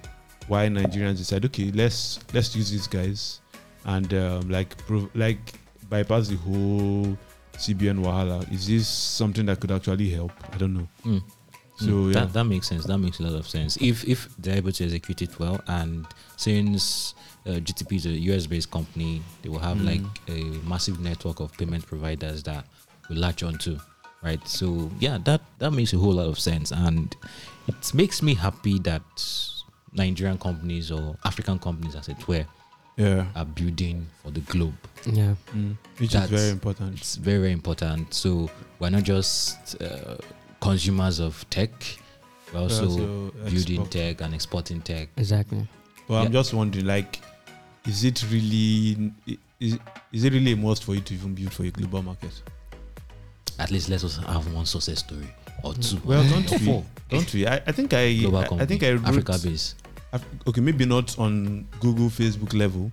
why 0.48 0.68
Nigerians 0.68 1.18
decide, 1.18 1.46
okay, 1.46 1.72
let's 1.72 2.20
let's 2.34 2.56
use 2.56 2.70
these 2.72 2.88
guys 2.88 3.40
and 3.86 4.14
um, 4.14 4.50
like 4.50 4.76
prov- 4.86 5.10
like 5.16 5.40
bypass 5.90 6.28
the 6.28 6.36
whole 6.38 7.18
CBN 7.58 8.00
wahala? 8.04 8.44
Is 8.52 8.68
this 8.68 8.88
something 8.88 9.46
that 9.48 9.60
could 9.60 9.72
actually 9.72 10.10
help? 10.10 10.32
I 10.54 10.58
don't 10.58 10.74
know. 10.74 10.88
Mm. 11.06 11.24
So 11.80 11.86
Mm, 11.88 12.14
yeah, 12.14 12.20
that, 12.22 12.34
that 12.34 12.44
makes 12.44 12.68
sense. 12.68 12.86
That 12.86 12.98
makes 12.98 13.20
a 13.20 13.24
lot 13.24 13.34
of 13.40 13.48
sense. 13.48 13.78
If 13.80 14.04
if 14.08 14.28
they're 14.38 14.58
able 14.58 14.72
to 14.74 14.84
execute 14.84 15.22
it 15.22 15.40
well, 15.40 15.62
and 15.68 16.06
since 16.36 17.16
uh, 17.48 17.52
GTP 17.52 17.96
is 17.96 18.06
a 18.06 18.12
US 18.34 18.48
based 18.48 18.70
company, 18.70 19.22
they 19.42 19.50
will 19.50 19.60
have 19.60 19.78
Mm. 19.78 19.86
like 19.86 20.02
a 20.28 20.44
massive 20.68 21.00
network 21.00 21.40
of 21.40 21.52
payment 21.58 21.86
providers 21.86 22.44
that 22.44 22.66
will 23.10 23.18
latch 23.18 23.44
onto, 23.44 23.80
right? 24.22 24.46
So 24.48 24.92
yeah, 25.00 25.18
that 25.24 25.42
that 25.60 25.72
makes 25.72 25.94
a 25.94 25.98
whole 25.98 26.14
lot 26.14 26.28
of 26.28 26.38
sense, 26.40 26.72
and 26.74 27.16
it 27.68 27.94
makes 27.94 28.22
me 28.22 28.34
happy 28.36 28.80
that 28.80 29.02
Nigerian 29.94 30.38
companies 30.38 30.92
or 30.92 31.16
African 31.24 31.60
companies, 31.60 31.96
as 31.96 32.10
it 32.10 32.28
were, 32.28 32.46
yeah, 32.98 33.26
are 33.36 33.46
building 33.46 34.06
for 34.22 34.32
the 34.32 34.42
globe. 34.42 34.76
Yeah. 35.06 35.36
mm, 35.56 35.78
which 35.98 36.12
That's- 36.12 36.30
is 36.32 36.40
very 36.42 36.52
important. 36.52 37.00
It's 37.00 37.16
very 37.16 37.40
very 37.40 37.54
important. 37.54 38.14
So 38.14 38.50
we're 38.80 38.90
not 38.92 39.04
just 39.04 39.82
uh, 39.82 40.18
consumers 40.72 41.20
of 41.20 41.50
tech, 41.50 41.72
we're 42.54 42.60
also 42.62 42.84
Also 42.86 43.32
building 43.50 43.82
export. 43.82 43.92
tech 43.92 44.22
and 44.22 44.34
exporting 44.34 44.82
tech. 44.82 45.10
Exactly. 45.18 45.68
But 46.08 46.26
I'm 46.26 46.32
just 46.32 46.54
wondering, 46.54 46.86
like, 46.86 47.20
is 47.88 48.04
it 48.04 48.24
really 48.32 49.12
is, 49.60 49.78
is 50.12 50.24
it 50.24 50.34
really 50.34 50.54
a 50.54 50.56
must 50.58 50.84
for 50.84 50.96
you 50.96 51.02
to 51.02 51.14
even 51.14 51.36
build 51.36 51.54
for 51.54 51.64
a 51.64 51.70
global 51.72 52.02
market? 52.02 52.42
At 53.60 53.72
least 53.72 53.90
let 53.90 54.04
us 54.04 54.18
have 54.18 54.52
one 54.54 54.66
success 54.66 55.00
story 55.00 55.28
or 55.64 55.74
two. 55.74 56.00
Well, 56.06 56.24
don't 56.30 56.52
or 56.54 56.58
we? 56.60 56.66
four. 56.66 56.86
Don't 57.10 57.34
we? 57.34 57.46
I, 57.46 57.56
I 57.68 57.72
think 57.72 57.94
I 57.94 58.14
Global 58.16 58.38
I, 58.38 58.42
company, 58.48 58.62
I 58.62 58.66
think 58.66 58.84
I 58.84 58.92
wrote 58.94 59.06
Africa 59.08 59.38
base. 59.44 59.76
Af- 60.14 60.26
okay, 60.48 60.62
maybe 60.62 60.86
not 60.86 61.18
on 61.20 61.68
Google, 61.82 62.08
Facebook 62.10 62.54
level, 62.54 62.92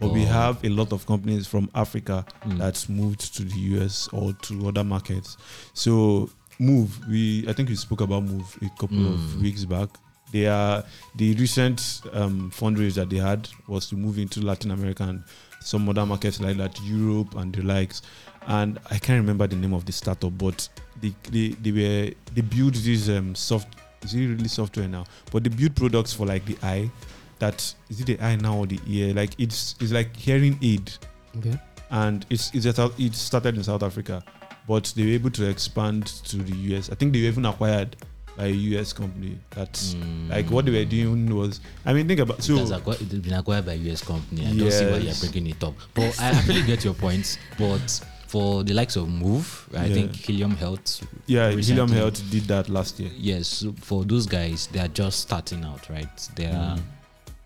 but 0.00 0.10
we 0.12 0.22
have 0.24 0.64
a 0.64 0.68
lot 0.68 0.92
of 0.92 1.04
companies 1.06 1.46
from 1.46 1.68
Africa 1.74 2.24
Mm. 2.46 2.58
that's 2.58 2.88
moved 2.88 3.34
to 3.36 3.42
the 3.44 3.58
US 3.78 4.08
or 4.12 4.32
to 4.42 4.68
other 4.68 4.84
markets. 4.84 5.36
So 5.74 6.30
Moove, 6.60 6.90
we 7.08 7.44
I 7.48 7.52
think 7.52 7.68
we 7.68 7.74
spoke 7.76 8.00
about 8.00 8.24
Moove 8.24 8.56
a 8.66 8.68
couple 8.78 8.96
Mm. 8.98 9.14
of 9.14 9.40
weeks 9.42 9.64
back. 9.64 9.88
They 10.32 10.46
are 10.46 10.82
the 11.16 11.34
recent 11.34 12.00
um, 12.12 12.50
fundraise 12.50 12.94
that 12.94 13.08
they 13.10 13.18
had 13.18 13.48
was 13.68 13.86
to 13.88 13.96
move 13.96 14.18
into 14.18 14.40
Latin 14.40 14.70
America 14.72 15.04
and 15.04 15.22
some 15.60 15.88
other 15.88 16.04
markets 16.04 16.40
like 16.40 16.56
that, 16.58 16.78
Europe 16.82 17.34
and 17.36 17.54
the 17.54 17.62
likes. 17.62 18.02
And 18.46 18.78
I 18.90 18.98
can't 18.98 19.20
remember 19.20 19.46
the 19.46 19.56
name 19.56 19.72
of 19.72 19.84
the 19.86 19.92
startup, 19.92 20.36
but 20.36 20.68
they 21.00 21.14
they, 21.30 21.48
they 21.62 21.72
were 21.72 22.10
they 22.34 22.40
built 22.42 22.74
this 22.74 23.08
um, 23.08 23.34
soft 23.34 23.68
is 24.04 24.14
it 24.14 24.26
really 24.26 24.48
software 24.48 24.86
now? 24.88 25.04
But 25.32 25.44
they 25.44 25.50
build 25.50 25.74
products 25.76 26.12
for 26.12 26.26
like 26.26 26.44
the 26.44 26.56
eye. 26.62 26.90
That 27.38 27.74
is 27.88 28.00
it 28.00 28.06
the 28.06 28.20
eye 28.20 28.36
now 28.36 28.58
or 28.58 28.66
the 28.66 28.78
ear? 28.86 29.14
Like 29.14 29.30
it's 29.38 29.76
it's 29.80 29.92
like 29.92 30.14
hearing 30.16 30.58
aid 30.62 30.90
Okay. 31.38 31.58
and 31.90 32.26
it's 32.30 32.50
it's 32.54 32.66
it 32.66 33.14
started 33.14 33.56
in 33.56 33.62
South 33.64 33.82
Africa, 33.82 34.22
but 34.66 34.92
they 34.96 35.04
were 35.04 35.12
able 35.12 35.30
to 35.30 35.48
expand 35.48 36.06
to 36.06 36.36
the 36.38 36.56
US. 36.76 36.90
I 36.90 36.94
think 36.94 37.12
they 37.12 37.20
were 37.22 37.28
even 37.28 37.44
acquired 37.46 37.96
by 38.36 38.46
a 38.46 38.50
US 38.50 38.92
company. 38.92 39.38
That's 39.50 39.94
like 40.28 40.50
what 40.50 40.64
they 40.64 40.72
were 40.72 40.84
doing 40.84 41.34
was. 41.34 41.60
I 41.84 41.92
mean, 41.92 42.08
think 42.08 42.20
about 42.20 42.42
so. 42.42 42.56
It 42.56 42.70
acquired, 42.70 43.00
it's 43.02 43.14
been 43.14 43.34
acquired 43.34 43.66
by 43.66 43.72
a 43.72 43.76
US 43.92 44.02
company. 44.02 44.46
I 44.46 44.56
don't 44.56 44.70
see 44.72 44.84
why 44.86 44.90
you're 44.92 45.00
Yes. 45.00 45.20
bringing 45.20 45.50
it 45.50 45.62
up. 45.62 45.74
But 45.94 46.18
I 46.20 46.30
actually 46.30 46.62
get 46.62 46.84
your 46.84 46.94
points. 46.94 47.38
But 47.58 48.00
for 48.26 48.64
the 48.64 48.74
likes 48.74 48.96
of 48.96 49.06
Moove, 49.08 49.68
I 49.78 49.86
Yeah. 49.86 49.94
think 49.94 50.16
Helium 50.16 50.56
Health. 50.56 51.06
yeah, 51.26 51.46
recently- 51.46 51.64
Helium 51.82 51.90
Health 51.92 52.22
did 52.30 52.44
that 52.48 52.68
last 52.68 52.98
year. 52.98 53.10
Yes, 53.16 53.64
for 53.80 54.04
those 54.04 54.26
guys, 54.26 54.68
they 54.72 54.80
are 54.80 54.88
just 54.88 55.20
starting 55.20 55.62
out, 55.64 55.88
right? 55.88 56.28
They 56.34 56.46
are 56.46 56.76
Mm. 56.76 56.82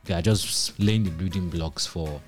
they 0.06 0.14
are 0.14 0.22
just 0.22 0.72
laying 0.80 1.04
the 1.04 1.10
building 1.10 1.50
blocks 1.50 1.84
for 1.84 2.20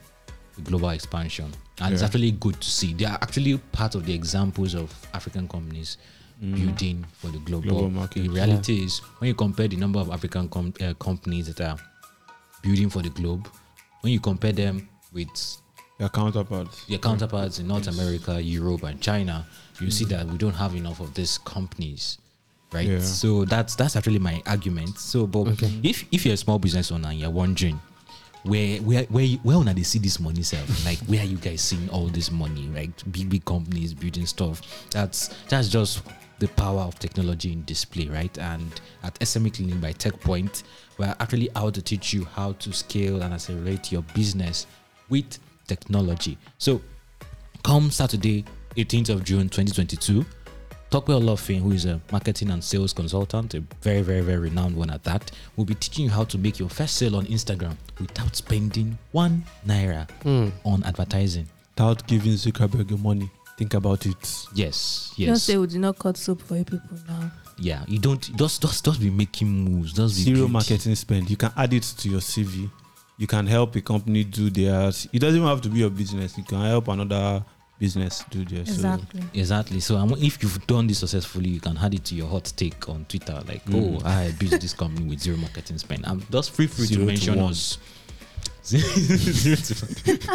global 0.61 0.90
expansion, 0.90 1.50
and 1.81 1.93
it's 1.95 2.02
actually 2.02 2.33
good 2.33 2.61
to 2.61 2.71
see. 2.71 2.95
They 2.95 3.05
are 3.07 3.19
actually 3.21 3.59
part 3.73 3.95
of 3.95 4.07
the 4.07 4.12
examples 4.14 4.75
of 4.75 4.93
African 5.14 5.49
companies 5.49 5.97
building 6.40 7.05
for 7.12 7.29
the 7.29 7.38
global, 7.40 7.67
Mm. 7.67 7.71
Global 7.71 7.90
market. 7.90 8.23
The 8.23 8.29
reality 8.31 8.85
is, 8.85 8.99
when 9.19 9.29
you 9.29 9.35
compare 9.35 9.69
the 9.69 9.76
number 9.76 9.99
of 10.00 10.11
African 10.11 10.49
com- 10.49 10.73
uh, 10.81 10.95
companies 10.95 11.52
that 11.52 11.61
are 11.61 11.76
building 12.62 12.88
for 12.90 13.02
the 13.02 13.11
globe, 13.11 13.49
when 14.00 14.12
you 14.12 14.21
compare 14.21 14.52
them 14.52 14.88
with 15.12 15.29
Their 15.99 16.09
counterparts. 16.09 16.87
their 16.87 16.99
counterparts 16.99 17.59
in 17.59 17.67
North 17.69 17.85
Yes. 17.87 17.95
America, 17.99 18.40
Europe, 18.43 18.85
and 18.85 19.00
China, 19.02 19.47
you 19.81 19.90
see 19.90 20.07
that 20.07 20.26
we 20.26 20.38
don't 20.38 20.55
have 20.55 20.75
enough 20.75 21.00
of 21.00 21.12
these 21.14 21.37
companies, 21.38 22.17
right? 22.73 22.88
Yeah. 22.88 23.00
So 23.00 23.45
that's 23.45 23.75
that's 23.75 23.97
actually 23.97 24.19
my 24.19 24.43
argument. 24.47 24.99
So, 24.99 25.26
but 25.26 25.49
Okay. 25.49 25.81
if 25.83 26.05
if 26.11 26.25
you're 26.25 26.35
a 26.35 26.38
small 26.38 26.59
business 26.59 26.90
owner 26.90 27.11
and 27.11 27.19
you're 27.21 27.31
wondering 27.31 27.79
where 28.44 28.78
where 28.78 29.04
where 29.04 29.26
where 29.42 29.59
when 29.59 29.75
they 29.75 29.82
see 29.82 29.99
this 29.99 30.18
money 30.18 30.42
self, 30.42 30.85
like 30.85 30.99
where 31.00 31.20
are 31.20 31.26
you 31.26 31.37
guys 31.37 31.61
seeing 31.61 31.88
all 31.90 32.06
this 32.06 32.30
money, 32.30 32.68
right? 32.68 33.12
Big 33.12 33.28
big 33.28 33.44
companies 33.44 33.94
building 33.94 34.26
stuff. 34.26 34.88
That's 34.90 35.28
that's 35.49 35.68
just 35.68 36.02
the 36.38 36.49
power 36.49 36.80
of 36.80 36.99
technology 36.99 37.52
in 37.52 37.64
display, 37.64 38.09
right? 38.09 38.37
And 38.38 38.80
at 39.02 39.18
SME 39.20 39.54
Clinic 39.54 39.80
by 39.80 39.92
TechPoint, 39.92 40.62
we're 40.99 41.14
actually 41.20 41.50
out 41.54 41.75
to 41.75 41.82
teach 41.82 42.14
you 42.14 42.25
how 42.25 42.52
to 42.52 42.73
scale 42.73 43.23
and 43.23 43.35
accelerate 43.35 43.92
your 43.92 44.02
business 44.14 44.66
with 45.11 45.38
technology. 45.66 46.38
So 46.56 46.80
come 47.62 47.90
Saturday, 47.90 48.47
18th 48.76 49.11
of 49.11 49.25
June 49.25 49.50
2022, 49.50 50.25
Tokwe 50.90 51.14
Olofin, 51.14 51.61
who 51.62 51.70
is 51.73 51.85
a 51.87 52.00
marketing 52.11 52.50
and 52.50 52.62
sales 52.64 52.92
consultant, 52.92 53.54
a 53.54 53.61
very, 53.80 54.02
very, 54.02 54.23
very 54.23 54.38
renowned 54.38 54.76
one 54.76 54.90
at 54.90 55.04
that, 55.04 55.30
will 55.56 55.64
be 55.64 55.75
teaching 55.75 56.06
you 56.06 56.11
how 56.11 56.25
to 56.25 56.37
make 56.37 56.59
your 56.59 56.68
first 56.68 56.97
sale 56.97 57.14
on 57.16 57.26
Instagram 57.26 57.76
without 58.00 58.35
spending 58.35 58.99
one 59.12 59.44
naira 59.66 60.09
Mm. 60.25 60.50
on 60.64 60.82
advertising. 60.85 61.47
Without 61.76 62.04
giving 62.09 62.32
Zuckerberg 62.32 62.90
your 62.90 62.99
money. 62.99 63.30
Think 63.56 63.75
about 63.75 64.04
it. 64.06 64.16
Yes, 64.54 65.12
yes. 65.16 65.16
Just 65.16 65.18
yes, 65.18 65.42
say 65.44 65.56
we 65.59 65.66
do 65.68 65.78
not 65.78 65.97
cut 65.99 66.16
soup 66.16 66.42
for 66.42 66.56
you 66.56 66.64
people 66.64 66.99
now. 67.06 67.30
yeah. 67.59 67.85
You 67.87 67.99
don't 68.00 68.20
just 68.37 68.61
just 68.62 68.85
just 68.85 68.99
be 69.00 69.11
making 69.11 69.49
moves. 69.49 69.92
Just 69.92 70.16
be 70.16 70.23
Zero 70.23 70.38
build- 70.38 70.50
marketing 70.52 70.94
spend. 70.97 71.30
You 71.30 71.37
can 71.37 71.52
add 71.56 71.73
it 71.73 71.82
to 71.99 72.09
your 72.09 72.20
CV. 72.20 72.68
You 73.18 73.26
can 73.26 73.47
help 73.47 73.76
a 73.76 73.80
company 73.82 74.25
do 74.25 74.49
theirs. 74.50 75.06
It 75.12 75.18
doesn't 75.20 75.37
even 75.37 75.47
have 75.49 75.61
to 75.61 75.68
be 75.68 75.80
your 75.80 75.90
business. 75.90 76.37
You 76.38 76.42
can 76.44 76.62
help 76.62 76.88
another 76.88 77.44
business 77.81 78.25
do 78.31 78.45
theirs. 78.45 78.69
So, 78.69 78.75
Exactly. 78.75 79.23
Exactly. 79.35 79.81
So 79.81 79.97
um, 79.97 80.15
if 80.19 80.41
you've 80.43 80.65
done 80.69 80.87
this 80.87 80.99
successfully, 81.01 81.49
you 81.49 81.61
can 81.61 81.77
add 81.79 81.95
it 81.95 82.05
to 82.05 82.15
your 82.15 82.29
hot 82.29 82.53
take 82.57 82.89
on 82.89 83.05
Twitter. 83.09 83.43
Like, 83.49 83.65
Mm. 83.65 84.01
oh, 84.05 84.07
I 84.07 84.31
built 84.39 84.61
this 84.61 84.75
company 84.75 85.09
with 85.09 85.19
zero 85.21 85.37
marketing 85.39 85.79
spend. 85.79 86.05
I'm 86.07 86.23
just 86.31 86.53
free 86.53 86.69
free 86.69 86.85
Zero 86.87 87.01
to 87.01 87.07
to 87.07 87.13
mention 87.13 87.37
one. 87.41 87.51
us. 87.51 87.79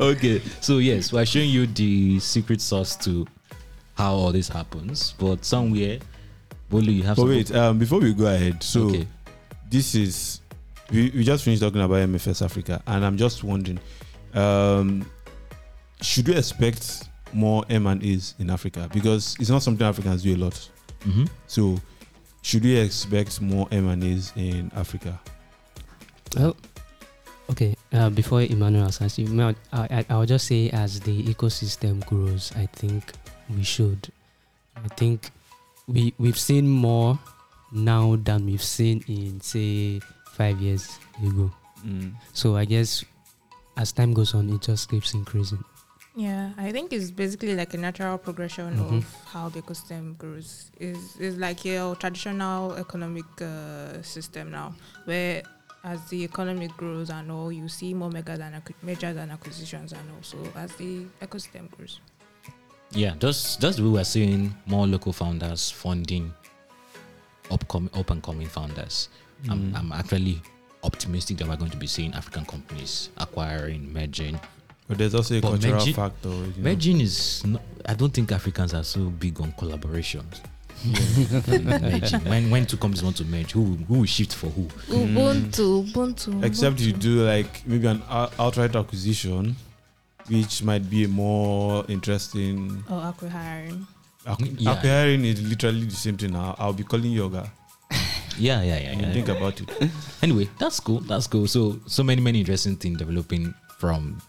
Okay, 0.00 0.40
so 0.60 0.78
yes, 0.78 1.12
we're 1.12 1.24
showing 1.24 1.50
you 1.50 1.66
the 1.66 2.18
secret 2.20 2.60
sauce 2.60 2.96
to 2.98 3.26
how 3.94 4.12
all 4.14 4.32
this 4.32 4.48
happens. 4.48 5.14
But 5.18 5.44
somewhere, 5.44 5.98
Bolu, 6.70 6.94
you 6.94 7.02
have 7.04 7.16
But 7.16 7.26
wait, 7.26 7.54
um, 7.54 7.78
before 7.78 8.00
we 8.00 8.12
go 8.14 8.26
ahead, 8.26 8.62
so 8.62 8.88
okay. 8.88 9.06
this 9.70 9.94
is 9.94 10.40
we, 10.90 11.10
we 11.14 11.24
just 11.24 11.44
finished 11.44 11.62
talking 11.62 11.80
about 11.80 11.96
MFS 12.08 12.42
Africa, 12.44 12.82
and 12.86 13.04
I'm 13.04 13.16
just 13.16 13.42
wondering, 13.44 13.78
um, 14.34 15.06
should 16.02 16.28
we 16.28 16.36
expect 16.36 17.08
more 17.32 17.64
M 17.70 17.86
and 17.86 18.02
A's 18.04 18.34
in 18.38 18.50
Africa 18.50 18.88
because 18.92 19.36
it's 19.38 19.50
not 19.50 19.62
something 19.62 19.86
Africans 19.86 20.22
do 20.22 20.34
a 20.34 20.36
lot. 20.36 20.68
Mhm. 21.00 21.28
So, 21.46 21.80
should 22.42 22.62
we 22.64 22.76
expect 22.76 23.40
more 23.40 23.68
M 23.70 23.88
and 23.88 24.02
A's 24.02 24.32
in 24.36 24.70
Africa? 24.74 25.18
Well, 26.36 26.56
okay. 27.50 27.76
Uh, 27.92 28.10
before 28.10 28.42
Emmanuel 28.42 28.84
answers 28.84 29.18
you, 29.18 29.40
I, 29.42 29.54
I, 29.72 30.06
I'll 30.10 30.26
just 30.26 30.46
say 30.46 30.70
as 30.70 31.00
the 31.00 31.22
ecosystem 31.24 32.04
grows, 32.06 32.52
I 32.56 32.66
think 32.66 33.12
we 33.48 33.62
should. 33.62 34.10
I 34.76 34.88
think 34.94 35.30
we 35.86 36.14
we've 36.18 36.38
seen 36.38 36.68
more 36.68 37.18
now 37.72 38.16
than 38.16 38.46
we've 38.46 38.62
seen 38.62 39.04
in 39.08 39.40
say 39.40 40.00
five 40.32 40.60
years 40.60 40.98
ago. 41.24 41.50
So 42.32 42.56
I 42.56 42.64
guess 42.64 43.04
as 43.76 43.92
time 43.92 44.12
goes 44.12 44.34
on, 44.34 44.50
it 44.50 44.60
just 44.62 44.88
keeps 44.90 45.14
increasing. 45.14 45.64
Yeah, 46.16 46.50
I 46.58 46.72
think 46.72 46.92
it's 46.92 47.10
basically 47.12 47.54
like 47.54 47.72
a 47.74 47.78
natural 47.78 48.18
progression 48.18 48.76
Mhm. 48.76 48.98
of 48.98 49.04
how 49.32 49.48
the 49.48 49.62
ecosystem 49.62 50.18
grows. 50.18 50.70
Is 50.78 51.16
is 51.20 51.36
like 51.38 51.64
your 51.64 51.94
traditional 51.96 52.74
economic 52.74 53.24
uh, 53.40 54.02
system 54.02 54.50
now, 54.50 54.74
where 55.04 55.42
as 55.84 56.00
the 56.10 56.24
economy 56.24 56.68
grows 56.76 57.10
and 57.10 57.30
all, 57.30 57.50
you 57.52 57.68
see 57.68 57.94
more 57.94 58.10
megas 58.10 58.40
and 58.40 58.54
acqui- 58.56 58.74
mergers 58.82 59.16
and 59.16 59.30
acquisitions, 59.30 59.92
and 59.92 60.10
also 60.16 60.36
as 60.56 60.72
the 60.76 61.06
ecosystem 61.22 61.70
grows. 61.70 62.00
Yeah, 62.90 63.14
just 63.20 63.60
just 63.60 63.78
we're 63.80 64.04
seeing 64.04 64.52
more 64.66 64.86
local 64.88 65.12
founders 65.12 65.70
funding 65.70 66.34
upcoming 67.50 67.90
up 67.94 68.10
and 68.10 68.22
coming 68.22 68.48
founders. 68.48 69.08
I'm, 69.48 69.72
Mm. 69.72 69.76
I'm 69.78 69.92
actually 69.92 70.42
optimistic 70.82 71.38
that 71.38 71.48
we're 71.48 71.56
going 71.56 71.70
to 71.70 71.76
be 71.76 71.86
seeing 71.86 72.12
African 72.14 72.44
companies 72.44 73.10
acquiring, 73.16 73.92
merging 73.92 74.38
But 74.90 74.98
there's 74.98 75.14
also 75.14 75.38
a 75.38 75.40
But 75.40 75.50
cultural 75.50 75.74
merging- 75.78 75.94
factor. 75.94 76.28
you 76.28 76.34
know. 76.34 76.52
Merging 76.58 77.00
is. 77.00 77.46
Not, 77.46 77.62
I 77.86 77.94
don't 77.94 78.12
think 78.12 78.32
Africans 78.32 78.74
are 78.74 78.82
so 78.82 79.08
big 79.08 79.40
on 79.40 79.52
collaborations. 79.52 80.40
merging. 81.46 82.20
When 82.24 82.50
when 82.50 82.66
two 82.66 82.76
companies 82.76 83.02
want 83.04 83.16
to 83.18 83.24
merge, 83.24 83.52
who 83.52 83.76
who 83.86 84.00
will 84.00 84.06
shift 84.06 84.34
for 84.34 84.48
who? 84.48 84.64
Ubuntu, 84.88 85.84
hmm. 85.84 85.90
Ubuntu. 85.92 86.44
Except 86.44 86.80
you 86.80 86.92
do 86.92 87.24
like 87.24 87.64
maybe 87.66 87.86
an 87.86 88.02
outright 88.10 88.74
acquisition, 88.74 89.54
which 90.28 90.62
might 90.64 90.90
be 90.90 91.04
a 91.04 91.08
more 91.08 91.84
interesting. 91.88 92.82
Oh, 92.90 92.98
or 92.98 93.08
acquiring. 93.10 93.86
Acqu- 94.26 94.56
Yeah. 94.58 94.72
Acquiring 94.72 95.24
is 95.24 95.40
literally 95.40 95.84
the 95.84 95.94
same 95.94 96.16
thing. 96.16 96.32
Now 96.32 96.56
I'll 96.58 96.72
be 96.72 96.82
calling 96.84 97.12
yoga. 97.12 97.50
Yeah, 98.38 98.62
yeah, 98.62 98.78
yeah. 98.80 98.90
When 98.90 99.00
you 99.00 99.06
yeah. 99.06 99.12
think 99.12 99.28
about 99.28 99.60
it. 99.60 99.90
Anyway, 100.22 100.48
that's 100.58 100.80
cool. 100.80 101.00
That's 101.00 101.26
cool. 101.26 101.46
So 101.46 101.78
so 101.86 102.02
many 102.02 102.22
many 102.22 102.40
interesting 102.40 102.76
things 102.76 102.96
developing 102.98 103.52
from 103.78 104.22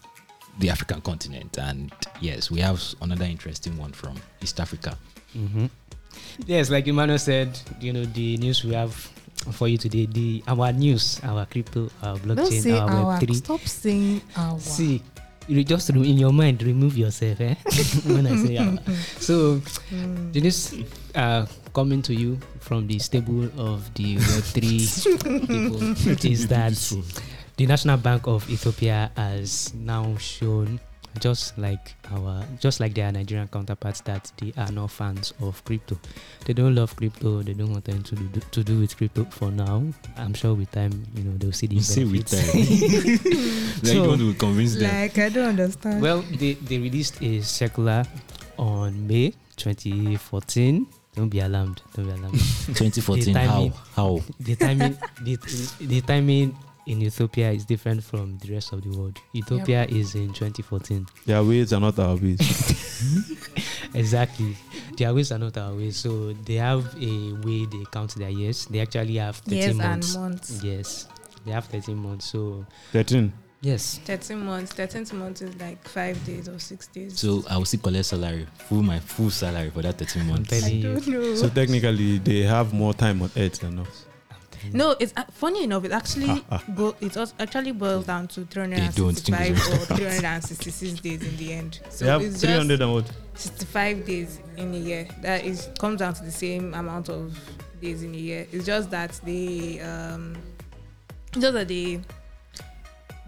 the 0.58 0.70
African 0.70 1.00
continent, 1.00 1.58
and 1.58 1.92
yes, 2.20 2.50
we 2.50 2.60
have 2.60 2.82
another 3.00 3.24
interesting 3.24 3.76
one 3.78 3.92
from 3.92 4.16
East 4.40 4.60
Africa. 4.60 4.96
Mm-hmm. 5.36 5.66
Yes, 6.46 6.70
like 6.70 6.86
Emmanuel 6.86 7.18
said, 7.18 7.58
you 7.80 7.92
know, 7.92 8.04
the 8.04 8.36
news 8.36 8.64
we 8.64 8.74
have 8.74 8.92
for 9.52 9.66
you 9.66 9.78
today, 9.78 10.06
the 10.06 10.42
our 10.46 10.72
news, 10.72 11.20
our 11.24 11.46
crypto, 11.46 11.88
our 12.02 12.18
Don't 12.18 12.36
blockchain, 12.38 12.60
say 12.62 12.78
our 12.78 12.90
our. 12.90 13.18
Web3. 13.20 13.34
Stop 13.34 13.60
saying 13.60 14.20
our. 14.36 14.58
See, 14.60 15.02
you 15.48 15.64
just 15.64 15.88
re- 15.90 16.08
in 16.08 16.18
your 16.18 16.32
mind 16.32 16.62
remove 16.62 16.96
yourself, 16.96 17.40
eh? 17.40 17.54
when 18.06 18.26
I 18.26 18.36
say 18.36 18.56
our. 18.58 18.78
So, 19.18 19.60
Mm. 19.90 20.32
the 20.32 20.40
news 20.40 20.74
uh, 21.14 21.46
coming 21.74 22.02
to 22.02 22.14
you 22.14 22.38
from 22.60 22.86
the 22.86 22.98
stable 22.98 23.44
of 23.58 23.92
the 23.94 24.16
Web3 24.16 24.62
people 25.48 26.30
is 26.30 26.46
that 26.48 26.76
the 27.56 27.66
National 27.66 27.96
Bank 27.96 28.26
of 28.26 28.48
Ethiopia 28.50 29.10
has 29.16 29.72
now 29.74 30.16
shown 30.16 30.80
just 31.20 31.58
like 31.58 31.94
our 32.10 32.42
just 32.58 32.80
like 32.80 32.94
their 32.94 33.12
Nigerian 33.12 33.46
counterparts 33.48 34.00
that 34.02 34.32
they 34.38 34.50
are 34.56 34.72
not 34.72 34.90
fans 34.90 35.34
of 35.42 35.62
crypto. 35.64 35.98
They 36.46 36.54
don't 36.54 36.74
love 36.74 36.96
crypto. 36.96 37.42
They 37.42 37.52
don't 37.52 37.70
want 37.70 37.84
them 37.84 38.02
to 38.02 38.14
do 38.16 38.40
to 38.40 38.64
do 38.64 38.80
with 38.80 38.96
crypto 38.96 39.24
for 39.26 39.50
now. 39.50 39.84
I'm 40.16 40.32
sure 40.32 40.54
with 40.54 40.72
time, 40.72 41.04
you 41.14 41.24
know, 41.24 41.36
they'll 41.36 41.52
see 41.52 41.66
the 41.66 41.76
You 41.76 41.82
say 41.82 42.04
with 42.04 42.30
benefits. 42.30 43.24
Like 43.82 43.84
So- 43.84 43.92
you 44.02 44.08
want 44.08 44.20
to 44.20 44.34
convince 44.34 44.74
them. 44.76 44.88
Like 44.90 45.18
I 45.18 45.28
don't 45.28 45.48
understand. 45.50 46.00
well, 46.00 46.22
they, 46.22 46.54
they 46.54 46.78
released 46.78 47.20
a 47.20 47.42
circular 47.42 48.04
on 48.56 49.06
May 49.06 49.34
2014. 49.56 50.86
Don't 51.14 51.28
be 51.28 51.40
alarmed. 51.40 51.82
Don't 51.94 52.06
be 52.06 52.12
alarmed. 52.12 52.40
2014. 52.72 53.34
the 53.34 53.40
How 53.40 53.68
how? 53.94 54.20
the 54.40 54.56
timing 54.56 54.96
the, 55.22 55.36
the 55.80 56.00
timing 56.00 56.56
in 56.86 57.02
Ethiopia 57.02 57.50
is 57.52 57.64
different 57.64 58.02
from 58.02 58.38
the 58.38 58.52
rest 58.52 58.72
of 58.72 58.82
the 58.82 58.90
world. 58.90 59.18
Ethiopia 59.34 59.84
is 59.84 60.14
in 60.14 60.32
2014. 60.32 61.06
Their 61.26 61.42
ways 61.44 61.72
are 61.72 61.80
not 61.80 61.98
our 61.98 62.16
ways. 62.16 62.40
Exactly. 63.94 64.56
Their 64.96 65.12
ways 65.14 65.32
are 65.32 65.38
not 65.38 65.56
our 65.58 65.74
ways. 65.74 65.96
So 65.96 66.32
they 66.32 66.54
have 66.54 66.84
a 66.96 67.32
way 67.44 67.66
they 67.66 67.84
count 67.90 68.14
their 68.14 68.30
years. 68.30 68.66
They 68.66 68.80
actually 68.80 69.16
have 69.16 69.36
13 69.36 69.58
years 69.58 69.74
months. 69.76 70.14
and 70.14 70.22
months. 70.24 70.64
Yes. 70.64 71.08
They 71.44 71.52
have 71.52 71.66
13 71.66 71.96
months. 71.96 72.26
So 72.26 72.64
13. 72.92 73.32
yes. 73.60 74.00
13 74.04 74.38
months. 74.44 74.72
13 74.72 75.18
months 75.18 75.42
is 75.42 75.54
like 75.60 75.86
five 75.86 76.24
days 76.24 76.48
or 76.48 76.58
six 76.58 76.86
days. 76.86 77.18
So 77.18 77.44
I 77.50 77.58
will 77.58 77.64
still 77.64 77.80
collect 77.80 78.06
salary, 78.06 78.46
full 78.56 78.82
my 78.82 78.98
full 78.98 79.30
salary 79.30 79.70
for 79.70 79.82
that 79.82 79.98
13 79.98 80.26
months. 80.26 80.52
I 80.64 80.80
don't 80.80 81.06
know. 81.08 81.34
So 81.34 81.48
technically, 81.48 82.18
they 82.18 82.40
have 82.42 82.72
more 82.72 82.94
time 82.94 83.20
on 83.22 83.30
earth 83.36 83.60
than 83.60 83.78
us. 83.80 84.06
No, 84.72 84.94
it's 85.00 85.12
uh, 85.16 85.24
funny 85.32 85.64
enough. 85.64 85.84
It 85.84 85.92
actually 85.92 86.28
Ah, 86.28 86.44
ah. 86.52 86.64
bo- 86.68 86.96
it 87.00 87.16
actually 87.38 87.72
boils 87.72 88.06
down 88.06 88.28
to 88.28 88.44
365 88.44 89.50
or 89.50 89.76
366 89.96 91.00
days 91.00 91.22
in 91.22 91.36
the 91.36 91.52
end. 91.52 91.80
So 91.90 92.04
they 92.04 92.10
have 92.10 92.22
it's 92.22 92.40
300 92.40 92.80
and 92.80 92.92
what? 92.92 93.04
just 93.34 93.58
65 93.58 94.04
days 94.06 94.38
in 94.56 94.74
a 94.74 94.78
year. 94.78 95.08
That 95.22 95.44
is 95.44 95.68
comes 95.78 95.98
down 96.00 96.14
to 96.14 96.24
the 96.24 96.30
same 96.32 96.74
amount 96.74 97.08
of 97.08 97.36
days 97.80 98.02
in 98.02 98.14
a 98.14 98.18
year. 98.18 98.46
It's 98.52 98.66
just 98.66 98.90
that 98.90 99.18
they 99.24 99.80
um 99.80 100.36
just 101.32 101.54
that 101.54 101.68
they 101.68 102.00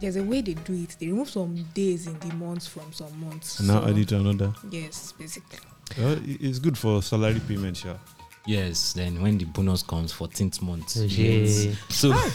there's 0.00 0.16
a 0.16 0.22
way 0.22 0.40
they 0.42 0.54
do 0.54 0.74
it. 0.74 0.96
They 1.00 1.06
remove 1.06 1.30
some 1.30 1.54
days 1.74 2.06
in 2.06 2.18
the 2.18 2.34
months 2.34 2.66
from 2.66 2.92
some 2.92 3.18
months. 3.24 3.58
And 3.60 3.68
now 3.68 3.80
So, 3.82 3.88
add 3.88 3.98
it 3.98 4.08
to 4.08 4.16
another. 4.18 4.52
Yes, 4.70 5.12
basically. 5.12 5.58
Well, 5.98 6.18
it's 6.24 6.58
good 6.58 6.76
for 6.76 7.00
salary 7.02 7.40
payment, 7.46 7.76
sure. 7.76 7.98
Yes, 8.46 8.92
then 8.92 9.22
when 9.22 9.38
the 9.38 9.46
bonus 9.46 9.82
comes, 9.82 10.12
14th 10.12 10.60
month. 10.60 10.96
Yes. 10.96 11.76
So 11.88 12.12
ah. 12.12 12.32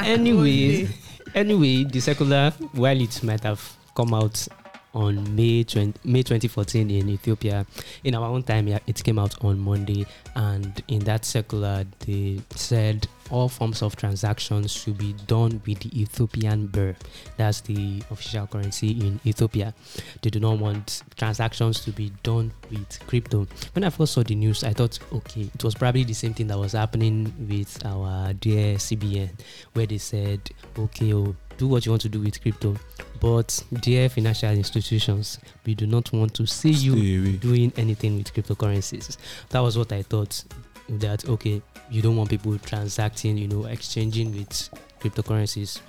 anyway, 0.04 0.88
anyway, 1.34 1.84
the 1.84 2.00
circular, 2.00 2.52
while 2.72 2.98
it 3.00 3.22
might 3.22 3.42
have 3.42 3.76
come 3.94 4.14
out 4.14 4.48
on 4.94 5.36
May 5.36 5.64
20, 5.64 6.00
May 6.04 6.22
2014 6.22 6.90
in 6.90 7.08
Ethiopia, 7.08 7.66
in 8.04 8.14
our 8.14 8.26
own 8.26 8.42
time, 8.42 8.68
it 8.68 9.04
came 9.04 9.18
out 9.18 9.42
on 9.44 9.58
Monday, 9.58 10.06
and 10.34 10.82
in 10.88 11.00
that 11.00 11.24
circular, 11.24 11.84
they 12.00 12.40
said 12.50 13.06
all 13.30 13.48
forms 13.48 13.82
of 13.82 13.94
transactions 13.94 14.72
should 14.72 14.96
be 14.96 15.12
done 15.26 15.60
with 15.66 15.80
the 15.80 16.00
Ethiopian 16.00 16.66
birr. 16.66 16.96
That's 17.36 17.60
the 17.60 18.02
official 18.10 18.46
currency 18.46 18.92
in 18.92 19.20
Ethiopia. 19.26 19.74
They 20.22 20.30
do 20.30 20.40
not 20.40 20.58
want 20.58 21.02
transactions 21.16 21.80
to 21.84 21.92
be 21.92 22.10
done 22.22 22.52
with 22.70 23.06
crypto. 23.06 23.46
When 23.74 23.84
I 23.84 23.90
first 23.90 24.14
saw 24.14 24.22
the 24.22 24.34
news, 24.34 24.64
I 24.64 24.72
thought, 24.72 24.98
okay, 25.12 25.50
it 25.54 25.62
was 25.62 25.74
probably 25.74 26.04
the 26.04 26.14
same 26.14 26.32
thing 26.32 26.46
that 26.46 26.58
was 26.58 26.72
happening 26.72 27.34
with 27.48 27.84
our 27.84 28.32
dear 28.32 28.76
CBN, 28.76 29.30
where 29.74 29.86
they 29.86 29.98
said, 29.98 30.40
okay, 30.78 31.12
oh, 31.12 31.36
do 31.58 31.68
what 31.68 31.84
you 31.84 31.92
want 31.92 32.02
to 32.02 32.08
do 32.08 32.20
with 32.20 32.40
crypto. 32.40 32.76
But 33.20 33.62
dear 33.80 34.08
financial 34.08 34.50
institutions, 34.50 35.38
we 35.66 35.74
do 35.74 35.86
not 35.86 36.12
want 36.12 36.32
to 36.34 36.46
see 36.46 36.70
you 36.70 36.92
away. 36.92 37.32
doing 37.32 37.72
anything 37.76 38.16
with 38.16 38.32
cryptocurrencies. 38.32 39.18
That 39.50 39.60
was 39.60 39.76
what 39.76 39.92
I 39.92 40.02
thought. 40.02 40.42
That 40.88 41.28
okay, 41.28 41.60
you 41.90 42.00
don't 42.00 42.16
want 42.16 42.30
people 42.30 42.56
transacting, 42.58 43.36
you 43.36 43.46
know, 43.46 43.66
exchanging 43.66 44.34
with 44.34 44.70
cryptocurrencies, 45.00 45.80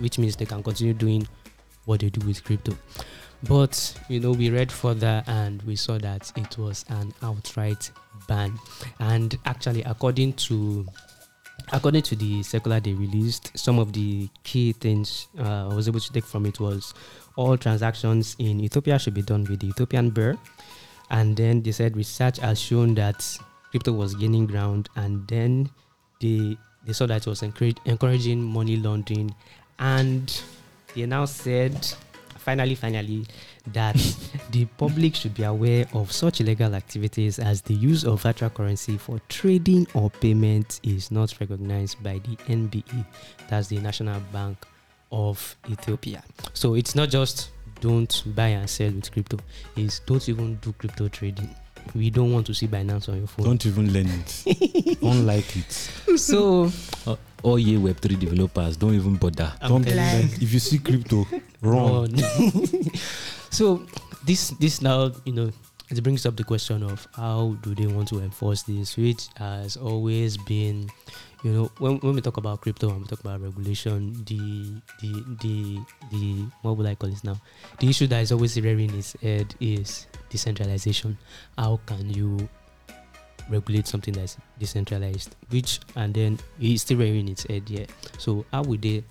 which 0.00 0.18
means 0.18 0.34
they 0.34 0.46
can 0.46 0.64
continue 0.64 0.94
doing 0.94 1.28
what 1.84 2.00
they 2.00 2.10
do 2.10 2.26
with 2.26 2.42
crypto. 2.42 2.76
But 3.44 3.94
you 4.08 4.18
know, 4.18 4.32
we 4.32 4.50
read 4.50 4.72
further 4.72 5.22
and 5.28 5.62
we 5.62 5.76
saw 5.76 5.98
that 5.98 6.32
it 6.36 6.58
was 6.58 6.84
an 6.88 7.12
outright 7.22 7.92
ban. 8.26 8.58
And 8.98 9.38
actually, 9.44 9.84
according 9.84 10.32
to 10.34 10.86
according 11.72 12.02
to 12.02 12.16
the 12.16 12.42
circular 12.42 12.80
they 12.80 12.92
released, 12.92 13.56
some 13.58 13.78
of 13.78 13.92
the 13.92 14.28
key 14.44 14.72
things 14.72 15.28
uh, 15.38 15.68
I 15.68 15.74
was 15.74 15.88
able 15.88 16.00
to 16.00 16.12
take 16.12 16.24
from 16.24 16.46
it 16.46 16.60
was 16.60 16.94
all 17.36 17.56
transactions 17.56 18.36
in 18.38 18.60
Ethiopia 18.60 18.98
should 18.98 19.14
be 19.14 19.22
done 19.22 19.44
with 19.44 19.60
the 19.60 19.68
Ethiopian 19.68 20.10
birr. 20.10 20.36
And 21.10 21.36
then 21.36 21.62
they 21.62 21.72
said 21.72 21.96
research 21.96 22.38
has 22.38 22.60
shown 22.60 22.94
that 22.96 23.24
crypto 23.70 23.92
was 23.92 24.14
gaining 24.14 24.46
ground, 24.46 24.88
and 24.96 25.26
then 25.28 25.70
they 26.20 26.56
they 26.84 26.92
saw 26.92 27.06
that 27.06 27.26
it 27.26 27.26
was 27.26 27.42
encouraging 27.42 28.42
money 28.42 28.76
laundering, 28.76 29.34
and 29.78 30.42
they 30.94 31.06
now 31.06 31.24
said 31.24 31.86
finally, 32.48 32.74
finally, 32.74 33.26
that 33.72 33.94
the 34.50 34.64
public 34.76 35.14
should 35.14 35.34
be 35.34 35.42
aware 35.42 35.86
of 35.94 36.12
such 36.12 36.40
illegal 36.40 36.74
activities 36.74 37.38
as 37.38 37.62
the 37.62 37.74
use 37.74 38.04
of 38.04 38.22
virtual 38.22 38.50
currency 38.50 38.96
for 38.96 39.20
trading 39.28 39.86
or 39.94 40.10
payment 40.10 40.80
is 40.82 41.10
not 41.10 41.34
recognized 41.40 42.02
by 42.02 42.14
the 42.18 42.36
NBE, 42.52 43.06
that's 43.48 43.68
the 43.68 43.78
National 43.78 44.20
Bank 44.32 44.58
of 45.12 45.56
Ethiopia. 45.70 46.22
So 46.52 46.74
it's 46.74 46.94
not 46.94 47.08
just 47.08 47.50
don't 47.80 48.22
buy 48.34 48.48
and 48.48 48.68
sell 48.68 48.90
with 48.90 49.10
crypto, 49.12 49.38
it's 49.76 50.00
don't 50.00 50.28
even 50.28 50.56
do 50.56 50.72
crypto 50.72 51.08
trading. 51.08 51.54
We 51.94 52.10
don't 52.10 52.32
want 52.32 52.46
to 52.48 52.54
see 52.54 52.66
Binance 52.66 53.08
on 53.08 53.18
your 53.18 53.26
phone. 53.26 53.46
Don't 53.46 53.64
even 53.64 53.92
learn 53.92 54.08
it. 54.08 54.98
don't 55.00 55.24
like 55.24 55.56
it. 55.56 55.72
so 56.18 56.70
all 57.42 57.58
ye 57.58 57.76
Web3 57.76 58.18
developers, 58.18 58.76
don't 58.76 58.94
even 58.94 59.14
bother. 59.16 59.52
I'm 59.60 59.82
don't 59.82 59.86
like, 59.86 60.42
if 60.42 60.52
you 60.52 60.58
see 60.58 60.78
crypto, 60.78 61.26
run. 61.62 62.14
Run. 62.14 62.14
so 63.50 63.84
this 64.24 64.50
this 64.60 64.82
now 64.82 65.12
you 65.24 65.32
know 65.32 65.50
it 65.90 66.02
brings 66.02 66.26
up 66.26 66.36
the 66.36 66.44
question 66.44 66.82
of 66.82 67.08
how 67.14 67.56
do 67.62 67.74
they 67.74 67.86
want 67.86 68.08
to 68.08 68.20
enforce 68.20 68.62
this, 68.62 68.96
which 68.96 69.28
has 69.36 69.76
always 69.76 70.36
been, 70.36 70.90
you 71.42 71.50
know, 71.52 71.70
when, 71.78 71.96
when 71.98 72.14
we 72.14 72.20
talk 72.20 72.36
about 72.36 72.60
crypto 72.60 72.90
and 72.90 73.00
we 73.00 73.06
talk 73.06 73.20
about 73.20 73.40
regulation, 73.40 74.12
the 74.26 74.82
the 75.00 75.24
the 75.40 75.80
the 76.10 76.46
what 76.62 76.76
would 76.76 76.86
I 76.86 76.94
call 76.94 77.10
it 77.10 77.24
now? 77.24 77.40
The 77.80 77.88
issue 77.88 78.06
that 78.08 78.20
is 78.20 78.32
always 78.32 78.60
rearing 78.60 78.94
its 78.94 79.14
head 79.22 79.54
is 79.60 80.06
decentralization. 80.28 81.16
How 81.56 81.80
can 81.86 82.10
you 82.12 82.48
regulate 83.48 83.86
something 83.86 84.12
that's 84.12 84.36
decentralized? 84.58 85.36
Which 85.48 85.80
and 85.96 86.12
then 86.12 86.38
it's 86.60 86.82
still 86.82 86.98
rearing 86.98 87.28
its 87.28 87.44
head 87.44 87.66
here. 87.66 87.86
So 88.18 88.44
how 88.52 88.62
would 88.64 88.82
they 88.82 89.04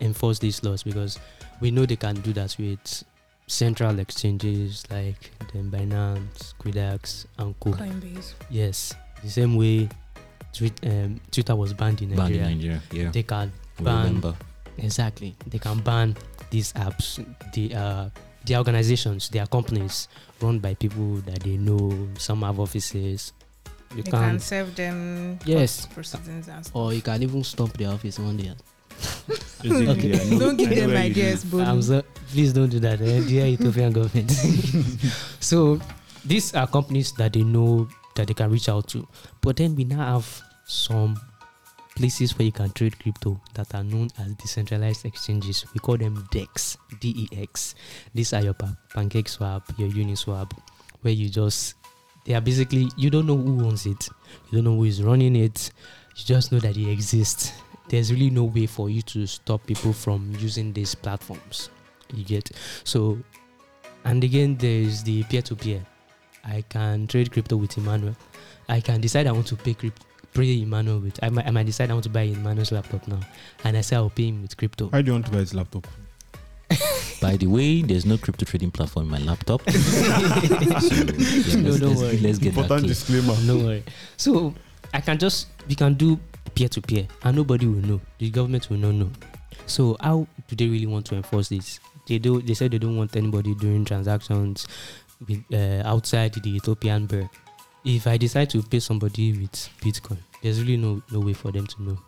enforce 0.00 0.38
these 0.38 0.62
laws? 0.62 0.84
Because 0.84 1.18
we 1.60 1.72
know 1.72 1.84
they 1.84 1.96
can 1.96 2.14
do 2.20 2.32
that 2.34 2.54
with 2.60 3.04
central 3.50 3.98
exchanges 3.98 4.84
like 4.90 5.30
then 5.52 5.70
Binance, 5.70 6.54
Quidax, 6.60 7.26
and 7.38 7.58
Co. 7.60 7.72
Coinbase. 7.72 8.34
Yes, 8.48 8.94
the 9.22 9.30
same 9.30 9.56
way 9.56 9.88
Twitter, 10.52 10.88
um, 10.88 11.20
Twitter 11.30 11.56
was 11.56 11.72
banned 11.74 12.00
in 12.02 12.10
Nigeria. 12.10 12.42
Banned 12.44 12.54
Nigeria. 12.56 12.74
in 12.76 12.80
Nigeria. 12.90 13.04
Yeah. 13.06 13.10
They 13.12 13.22
can 13.24 13.52
We 13.78 13.84
ban 13.84 14.04
remember. 14.04 14.34
Exactly. 14.78 15.34
They 15.46 15.58
can 15.58 15.80
ban 15.80 16.16
these 16.50 16.72
apps. 16.74 17.18
The 17.52 17.74
uh, 17.74 18.08
the 18.46 18.56
organizations, 18.56 19.28
their 19.28 19.46
companies, 19.46 20.08
run 20.40 20.58
by 20.60 20.74
people 20.74 21.16
that 21.26 21.40
they 21.40 21.56
know. 21.56 22.08
Some 22.18 22.42
have 22.42 22.58
offices. 22.60 23.32
You 23.94 24.02
They 24.02 24.10
can. 24.10 24.20
can 24.20 24.38
serve 24.40 24.74
them 24.76 25.38
Yes. 25.44 25.86
proceedings 25.86 26.46
and 26.48 26.64
stuff. 26.64 26.76
Or 26.76 26.92
you 26.94 27.02
can 27.02 27.22
even 27.22 27.42
stop 27.44 27.72
the 27.76 27.86
office 27.86 28.18
one 28.18 28.36
day. 28.36 28.52
Basically, 29.62 29.88
Okay. 29.88 30.20
I 30.20 30.24
know- 30.30 30.38
Don't 30.38 30.56
give 30.56 30.70
them 30.70 30.90
where 30.90 31.04
you 31.04 31.10
ideas, 31.10 31.44
live. 31.44 31.50
but 31.52 31.68
I'm 31.68 31.82
so, 31.82 32.02
please 32.32 32.52
don't 32.52 32.68
do 32.70 32.80
that, 32.80 33.00
eh, 33.00 33.20
dear 33.26 33.46
Ethiopian 33.46 33.92
government. 33.92 34.30
so 35.40 35.80
these 36.24 36.54
are 36.54 36.66
companies 36.66 37.12
that 37.12 37.32
they 37.32 37.42
know 37.42 37.88
that 38.16 38.26
they 38.28 38.34
can 38.34 38.50
reach 38.50 38.68
out 38.68 38.88
to, 38.88 39.06
but 39.40 39.56
then 39.56 39.74
we 39.76 39.84
now 39.84 40.14
have 40.14 40.42
some 40.66 41.18
places 41.96 42.38
where 42.38 42.46
you 42.46 42.52
can 42.52 42.70
trade 42.70 42.98
crypto 42.98 43.40
that 43.54 43.74
are 43.74 43.84
known 43.84 44.08
as 44.18 44.32
decentralized 44.34 45.04
exchanges. 45.04 45.64
We 45.74 45.80
call 45.80 45.96
them 45.98 46.26
DEX, 46.30 46.76
D-E-X. 47.00 47.74
These 48.14 48.32
are 48.32 48.42
your 48.42 48.54
pa- 48.54 48.74
Pancake 48.94 49.28
Swap, 49.28 49.62
your 49.76 49.88
Uniswap, 49.90 50.52
where 51.02 51.12
you 51.12 51.28
just 51.28 51.74
they 52.26 52.34
are 52.34 52.40
basically 52.40 52.88
you 52.96 53.10
don't 53.10 53.26
know 53.26 53.36
who 53.36 53.64
owns 53.66 53.86
it, 53.86 54.08
you 54.50 54.58
don't 54.58 54.64
know 54.64 54.76
who 54.76 54.84
is 54.84 55.02
running 55.02 55.36
it, 55.36 55.70
you 56.16 56.24
just 56.24 56.52
know 56.52 56.60
that 56.60 56.76
it 56.76 56.90
exists. 56.90 57.52
There's 57.90 58.12
really 58.12 58.30
no 58.30 58.44
way 58.44 58.66
for 58.66 58.88
you 58.88 59.02
to 59.02 59.26
stop 59.26 59.66
people 59.66 59.92
from 59.92 60.32
using 60.38 60.72
these 60.72 60.94
platforms. 60.94 61.70
You 62.14 62.24
get 62.24 62.50
so, 62.84 63.18
and 64.04 64.22
again, 64.24 64.56
there's 64.56 65.02
the 65.02 65.24
peer-to-peer. 65.24 65.84
I 66.44 66.62
can 66.68 67.06
trade 67.08 67.32
crypto 67.32 67.56
with 67.56 67.76
Emmanuel. 67.76 68.14
I 68.68 68.80
can 68.80 69.00
decide 69.00 69.26
I 69.26 69.32
want 69.32 69.46
to 69.48 69.56
pay 69.56 69.74
crypto. 69.74 70.04
Pay 70.32 70.62
Emmanuel 70.62 71.00
with. 71.00 71.18
I 71.22 71.28
might, 71.30 71.46
I 71.46 71.50
might 71.50 71.66
decide 71.66 71.90
I 71.90 71.94
want 71.94 72.04
to 72.04 72.10
buy 72.10 72.22
Emmanuel's 72.22 72.70
laptop 72.70 73.06
now, 73.08 73.18
and 73.64 73.76
I 73.76 73.80
say 73.80 73.96
I'll 73.96 74.08
pay 74.10 74.28
him 74.28 74.42
with 74.42 74.56
crypto. 74.56 74.86
Why 74.86 75.02
do 75.02 75.08
you 75.08 75.12
want 75.14 75.26
to 75.26 75.32
buy 75.32 75.38
his 75.38 75.52
laptop? 75.54 75.88
By 77.20 77.36
the 77.36 77.48
way, 77.48 77.82
there's 77.82 78.06
no 78.06 78.16
crypto 78.16 78.46
trading 78.46 78.70
platform 78.70 79.06
in 79.06 79.10
my 79.10 79.18
laptop. 79.18 79.60
so, 79.70 79.74
yeah, 79.74 81.56
No, 81.56 81.70
let's, 81.70 81.80
don't 81.80 81.90
let's, 81.90 82.00
worry. 82.00 82.18
let's 82.18 82.38
get 82.38 82.54
that 82.54 82.60
Important 82.60 82.68
clear. 82.68 82.88
disclaimer. 82.88 83.36
no 83.42 83.56
worry. 83.64 83.82
So 84.16 84.54
I 84.94 85.00
can 85.00 85.18
just 85.18 85.48
we 85.68 85.74
can 85.74 85.94
do 85.94 86.18
peer 86.60 86.68
to 86.68 86.82
peer, 86.82 87.08
and 87.22 87.36
nobody 87.36 87.66
will 87.66 87.80
know. 87.88 88.00
The 88.18 88.28
government 88.28 88.68
will 88.68 88.76
not 88.76 88.94
know. 88.94 89.10
So 89.64 89.96
how 90.00 90.26
do 90.48 90.56
they 90.56 90.68
really 90.68 90.86
want 90.86 91.06
to 91.06 91.14
enforce 91.14 91.48
this? 91.48 91.80
They 92.06 92.18
do. 92.18 92.42
They 92.42 92.52
said 92.52 92.72
they 92.72 92.78
don't 92.78 92.96
want 92.98 93.16
anybody 93.16 93.54
doing 93.54 93.84
transactions 93.86 94.66
with, 95.26 95.42
uh, 95.54 95.82
outside 95.88 96.34
the 96.34 96.56
Ethiopian 96.56 97.06
birr. 97.06 97.30
If 97.82 98.06
I 98.06 98.18
decide 98.18 98.50
to 98.50 98.62
pay 98.62 98.80
somebody 98.80 99.32
with 99.32 99.70
Bitcoin, 99.80 100.18
there's 100.42 100.60
really 100.60 100.76
no 100.76 101.02
no 101.10 101.20
way 101.20 101.32
for 101.32 101.50
them 101.50 101.66
to 101.66 101.82
know. 101.82 101.98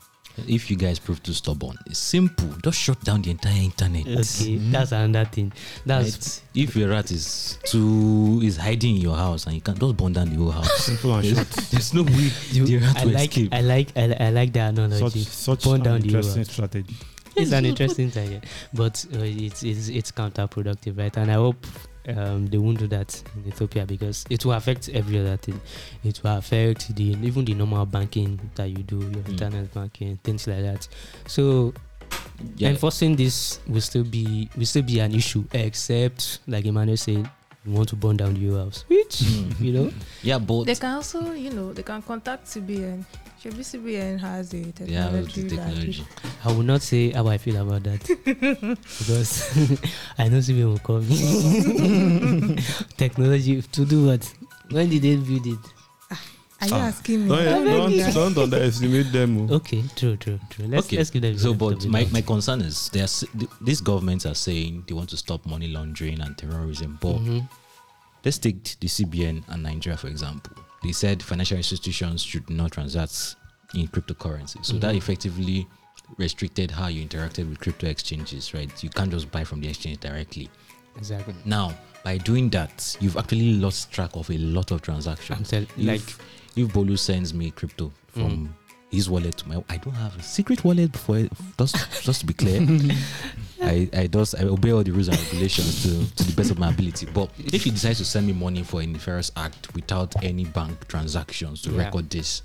If 0.49 0.71
you 0.71 0.77
guys 0.77 0.99
prove 0.99 1.23
too 1.23 1.33
stubborn, 1.35 1.77
it's 1.87 1.99
simple. 1.99 2.49
Just 2.65 2.79
shut 2.79 3.01
down 3.05 3.23
the 3.23 3.31
entire 3.31 3.63
internet. 3.63 4.07
Okay, 4.07 4.57
that's 4.71 4.93
another 4.93 5.29
thing. 5.29 5.53
That's 5.85 6.43
Right? 6.55 6.63
If 6.65 6.77
your 6.77 6.89
rat 6.91 7.11
is 7.11 7.59
too 7.65 8.41
is 8.43 8.57
hiding 8.57 8.97
in 8.97 9.03
your 9.03 9.17
house 9.17 9.47
and 9.47 9.55
you 9.55 9.61
can't 9.61 9.79
just 9.79 9.97
burn 9.97 10.13
down 10.15 10.31
the 10.31 10.37
whole 10.37 10.51
house. 10.51 10.73
Simple 10.85 11.15
and 11.17 11.27
short. 11.27 11.49
There's 11.71 11.93
no 11.95 12.03
way 12.03 12.31
you, 12.51 12.65
the 12.67 12.79
rat 12.79 12.97
I 12.97 13.05
will 13.05 13.13
like 13.13 13.31
escape. 13.31 13.53
I 13.55 13.61
like 13.61 13.89
I, 13.97 14.07
li- 14.07 14.17
I 14.21 14.31
like 14.31 14.53
that 14.55 14.71
analogy. 14.79 15.25
such 15.25 15.65
Burn 15.65 15.75
an 15.77 15.83
down 15.83 16.01
the 16.01 16.07
interesting 16.07 16.45
whole 16.45 16.53
strategy. 16.53 16.97
it's 17.37 17.53
an 17.53 17.65
interesting 17.67 18.11
thing, 18.11 18.43
but 18.73 19.05
uh, 19.15 19.19
it's, 19.21 19.63
it's 19.63 19.89
it's 19.89 20.13
counterproductive, 20.13 20.99
right? 20.99 21.17
And 21.17 21.31
I 21.31 21.35
hope 21.35 21.67
um, 22.09 22.47
they 22.47 22.59
won't 22.59 22.79
do 22.79 22.87
that 22.89 23.23
in 23.37 23.49
Ethiopia 23.49 23.87
because 23.87 24.25
it 24.31 24.45
will 24.45 24.53
affect 24.55 24.89
every 24.89 25.19
other 25.19 25.37
thing. 25.37 25.61
It 26.05 26.23
will 26.23 26.37
affect 26.37 26.95
the 26.97 27.17
even 27.23 27.45
the 27.45 27.55
normal 27.55 27.87
banking 27.87 28.39
that 28.57 28.69
you 28.71 28.83
do, 28.83 28.99
your 28.99 29.23
Mm. 29.23 29.29
internet 29.31 29.73
banking, 29.75 30.19
things 30.25 30.47
like 30.47 30.63
that. 30.63 30.89
So 31.27 31.73
Yeah. 32.57 32.71
enforcing 32.71 33.15
this 33.17 33.61
will 33.69 33.81
still 33.81 34.05
be 34.05 34.49
will 34.57 34.67
still 34.67 34.83
be 34.83 34.99
an 35.01 35.15
issue, 35.15 35.45
except 35.53 36.41
like 36.49 36.65
Emmanuel 36.67 36.97
said, 36.97 37.29
you 37.65 37.73
want 37.73 37.89
to 37.91 37.97
burn 37.97 38.17
down 38.17 38.35
the 38.35 38.47
whole 38.49 38.65
house, 38.65 38.85
which 38.89 39.21
Mm. 39.21 39.61
you 39.61 39.73
know. 39.73 39.91
Yeah, 40.23 40.39
but 40.39 40.65
they 40.65 40.75
can 40.75 40.95
also, 40.97 41.33
you 41.33 41.51
know, 41.51 41.73
they 41.73 41.83
can 41.85 42.03
contact 42.03 42.47
CBN. 42.49 43.05
Maybe 43.45 43.57
CBN 43.65 44.21
has 44.21 44.55
a 44.55 44.59
yeah, 44.59 44.71
technology, 44.73 45.43
the 45.43 45.57
technology. 45.57 46.05
I 46.45 46.49
will 46.53 46.63
not 46.63 46.81
say 46.81 47.11
how 47.11 47.27
I 47.27 47.39
feel 47.39 47.57
about 47.57 47.83
that 47.83 48.01
because 48.99 49.81
I 50.19 50.29
know 50.29 50.41
Simeon 50.41 50.69
will 50.71 50.79
call 50.79 51.01
me. 51.01 51.17
Technology 52.97 53.61
to 53.63 53.85
do 53.85 54.07
what? 54.07 54.33
When 54.71 54.89
did 54.89 55.03
they 55.03 55.17
build 55.17 55.47
it? 55.47 55.59
are 56.61 56.69
you 56.69 56.75
Ah, 56.75 56.87
asking 56.87 57.25
me? 57.25 57.29
Don't, 57.31 57.69
I'm 57.69 57.97
don't, 57.99 58.15
don't 58.15 58.39
underestimate 58.39 59.11
them. 59.11 59.51
oh. 59.51 59.55
Okay, 59.57 59.83
true, 59.97 60.17
true, 60.17 60.39
true. 60.49 60.67
Let's 60.69 60.87
okay. 60.87 60.99
let's 60.99 61.11
give 61.11 61.23
them. 61.23 61.37
so, 61.37 61.53
the 61.53 61.59
benefit 61.59 61.83
but 61.83 61.91
my, 61.91 62.07
my 62.13 62.21
concern 62.23 62.61
is 62.61 62.89
they 62.91 63.01
are, 63.01 63.09
th- 63.09 63.51
these 63.61 63.81
governments 63.81 64.25
are 64.25 64.37
saying 64.37 64.85
they 64.87 64.95
want 64.95 65.09
to 65.11 65.17
stop 65.17 65.45
money 65.47 65.67
laundering 65.67 66.21
and 66.21 66.39
terrorism. 66.39 66.99
But 67.01 67.17
Mhm. 67.19 67.49
let's 68.25 68.39
take 68.39 68.63
the 68.79 68.87
CBN 68.87 69.43
and 69.49 69.63
Nigeria 69.65 69.97
for 69.97 70.07
example. 70.07 70.53
They 70.83 70.93
said 70.93 71.23
financial 71.23 71.57
institutions 71.57 72.23
should 72.23 72.49
not 72.51 72.73
transact 72.73 73.37
in 73.75 73.87
cryptocurrency. 73.89 74.65
So 74.65 74.75
that 74.79 74.95
Mhm. 74.95 74.99
effectively 74.99 75.67
restricted 76.19 76.71
how 76.71 76.89
you 76.89 77.07
interacted 77.07 77.49
with 77.49 77.59
crypto 77.61 77.87
exchanges, 77.87 78.53
right? 78.53 78.71
You 78.83 78.91
can't 78.91 79.11
just 79.11 79.31
buy 79.31 79.45
from 79.45 79.61
the 79.61 79.69
exchange 79.69 80.01
directly. 80.01 80.49
exactly. 80.99 81.35
Now, 81.47 81.75
by 82.05 82.19
doing 82.19 82.51
that, 82.51 82.97
you've 83.01 83.17
actually 83.17 83.55
lost 83.55 83.91
track 83.91 84.11
of 84.15 84.29
a 84.31 84.37
lot 84.37 84.71
of 84.73 84.77
I'm 84.81 84.81
transactions. 84.85 85.53
If- 85.53 85.69
like 85.79 86.03
if 86.55 86.69
Bolu 86.73 86.99
sends 86.99 87.33
me 87.33 87.51
crypto 87.51 87.91
from 88.09 88.55
his 88.93 89.09
wallet 89.11 89.37
to 89.39 89.49
my, 89.49 89.65
I 89.69 89.79
don't 89.79 89.95
have 89.95 90.17
a 90.19 90.23
secret 90.23 90.63
wallet 90.65 90.93
before. 90.93 91.27
Just, 91.59 92.03
just 92.03 92.21
to 92.21 92.27
be 92.27 92.35
clear, 92.35 92.61
I, 93.63 93.89
I 93.93 94.07
just 94.07 94.35
I 94.39 94.45
obey 94.45 94.71
all 94.73 94.83
the 94.85 94.91
rules 94.93 95.09
and 95.09 95.19
regulations 95.19 95.83
to, 95.83 96.15
to 96.17 96.25
the 96.31 96.37
best 96.37 96.51
of 96.51 96.59
my 96.59 96.69
ability. 96.71 97.07
But 97.07 97.31
if 97.39 97.65
he 97.65 97.71
decides 97.71 97.99
to 97.99 98.05
send 98.05 98.27
me 98.27 98.33
money 98.35 98.63
for 98.63 98.83
a 98.83 98.87
nefarious 98.87 99.33
act 99.37 99.75
without 99.75 100.15
any 100.23 100.45
bank 100.45 100.87
transactions 100.89 101.63
to 101.63 101.71
Yeah. 101.71 101.85
record 101.87 102.11
this, 102.11 102.43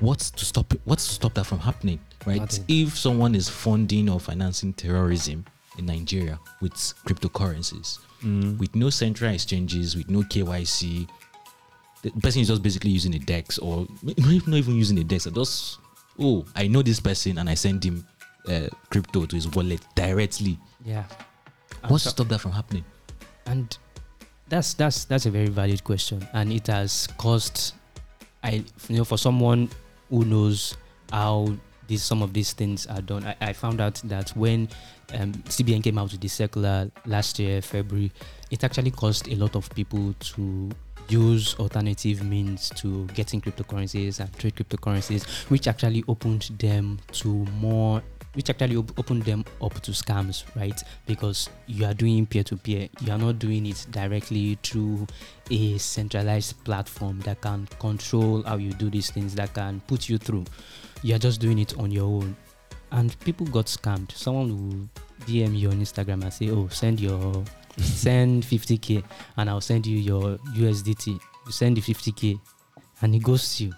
what's 0.00 0.30
to 0.30 0.44
stop 0.44 0.72
it? 0.72 0.80
What's 0.84 1.06
to 1.08 1.14
stop 1.14 1.34
that 1.34 1.44
from 1.44 1.58
happening? 1.60 2.00
Right? 2.26 2.40
Nothing. 2.40 2.64
If 2.68 2.96
someone 2.98 3.34
is 3.34 3.48
funding 3.48 4.08
or 4.08 4.18
financing 4.18 4.72
terrorism 4.72 5.44
in 5.78 5.86
Nigeria 5.86 6.38
with 6.60 6.72
cryptocurrencies, 7.06 7.98
Mm. 8.22 8.56
with 8.58 8.74
no 8.74 8.88
central 8.88 9.30
exchanges, 9.34 9.94
with 9.94 10.08
no 10.08 10.22
KYC. 10.22 11.06
The 12.04 12.20
person 12.20 12.42
is 12.42 12.48
just 12.48 12.62
basically 12.62 12.90
using 12.90 13.14
a 13.14 13.18
DEX 13.18 13.58
or 13.58 13.86
not 14.02 14.48
even 14.48 14.76
using 14.76 14.98
a 14.98 15.04
DEX. 15.04 15.24
Just 15.24 15.78
oh, 16.18 16.44
I 16.54 16.68
know 16.68 16.82
this 16.82 17.00
person 17.00 17.38
and 17.38 17.48
I 17.48 17.54
send 17.54 17.84
him 17.84 18.06
uh, 18.48 18.68
crypto 18.90 19.26
to 19.26 19.34
his 19.34 19.48
wallet 19.48 19.80
directly. 19.94 20.58
yeah. 20.84 21.04
What's 21.88 22.04
to 22.04 22.10
stop 22.10 22.28
that 22.28 22.40
from 22.40 22.52
happening? 22.52 22.84
and 23.46 23.78
that's 24.48 24.74
that's 24.74 25.04
that's 25.04 25.26
a 25.26 25.30
very 25.30 25.48
valid 25.48 25.82
question 25.84 26.26
and 26.32 26.52
it 26.52 26.66
has 26.66 27.08
caused 27.18 27.74
i 28.42 28.64
you 28.88 28.96
know 28.96 29.04
for 29.04 29.18
someone 29.18 29.68
who 30.10 30.24
knows 30.24 30.76
how 31.10 31.48
these 31.86 32.02
some 32.02 32.22
of 32.22 32.32
these 32.32 32.52
things 32.52 32.86
are 32.86 33.02
done 33.02 33.24
i, 33.24 33.36
I 33.40 33.52
found 33.52 33.80
out 33.80 33.94
that 34.04 34.30
when 34.30 34.68
um, 35.14 35.32
cbn 35.32 35.82
came 35.82 35.98
out 35.98 36.12
with 36.12 36.20
the 36.20 36.28
circular 36.28 36.90
last 37.06 37.38
year 37.38 37.60
february 37.62 38.12
it 38.50 38.64
actually 38.64 38.90
caused 38.90 39.28
a 39.28 39.34
lot 39.36 39.56
of 39.56 39.68
people 39.74 40.14
to 40.18 40.70
use 41.08 41.54
alternative 41.58 42.22
means 42.22 42.70
to 42.70 43.06
getting 43.08 43.40
cryptocurrencies 43.40 44.20
and 44.20 44.32
trade 44.38 44.54
cryptocurrencies 44.54 45.26
which 45.50 45.66
actually 45.66 46.04
opened 46.08 46.42
them 46.58 46.98
to 47.12 47.28
more 47.58 48.02
which 48.34 48.50
actually 48.50 48.76
op- 48.76 48.98
opened 48.98 49.22
them 49.22 49.44
up 49.62 49.74
to 49.80 49.92
scams 49.92 50.44
right? 50.56 50.82
Because 51.06 51.48
you 51.66 51.84
are 51.86 51.94
doing 51.94 52.26
peer 52.26 52.42
to 52.44 52.56
peer 52.56 52.88
you 53.00 53.12
are 53.12 53.18
not 53.18 53.38
doing 53.38 53.66
it 53.66 53.86
directly 53.90 54.58
through 54.62 55.06
a 55.50 55.78
centralized 55.78 56.62
platform 56.64 57.20
that 57.20 57.40
can 57.40 57.66
control 57.78 58.42
how 58.42 58.56
you 58.56 58.72
do 58.72 58.90
these 58.90 59.10
things 59.10 59.34
that 59.34 59.54
can 59.54 59.80
put 59.86 60.08
you 60.08 60.18
through. 60.18 60.44
You 61.02 61.14
are 61.14 61.18
just 61.18 61.40
doing 61.40 61.58
it 61.58 61.78
on 61.78 61.90
your 61.90 62.06
own. 62.06 62.34
And 62.92 63.18
people 63.20 63.46
got 63.46 63.66
scammed. 63.66 64.12
Someone 64.12 64.48
will 64.70 64.88
dm 65.26 65.56
you 65.56 65.70
on 65.70 65.80
instagram 65.80 66.22
and 66.22 66.32
say 66.32 66.50
oh 66.50 66.68
send 66.68 67.00
your 67.00 67.44
send 67.82 68.42
50k 68.42 69.02
and 69.36 69.50
i'll 69.50 69.60
send 69.60 69.86
you 69.86 69.98
your 69.98 70.38
usdt 70.56 71.06
you 71.06 71.52
send 71.52 71.76
the 71.76 71.80
50k 71.80 72.38
and 73.02 73.14
it 73.14 73.22
goes 73.22 73.56
to 73.56 73.64
you 73.64 73.72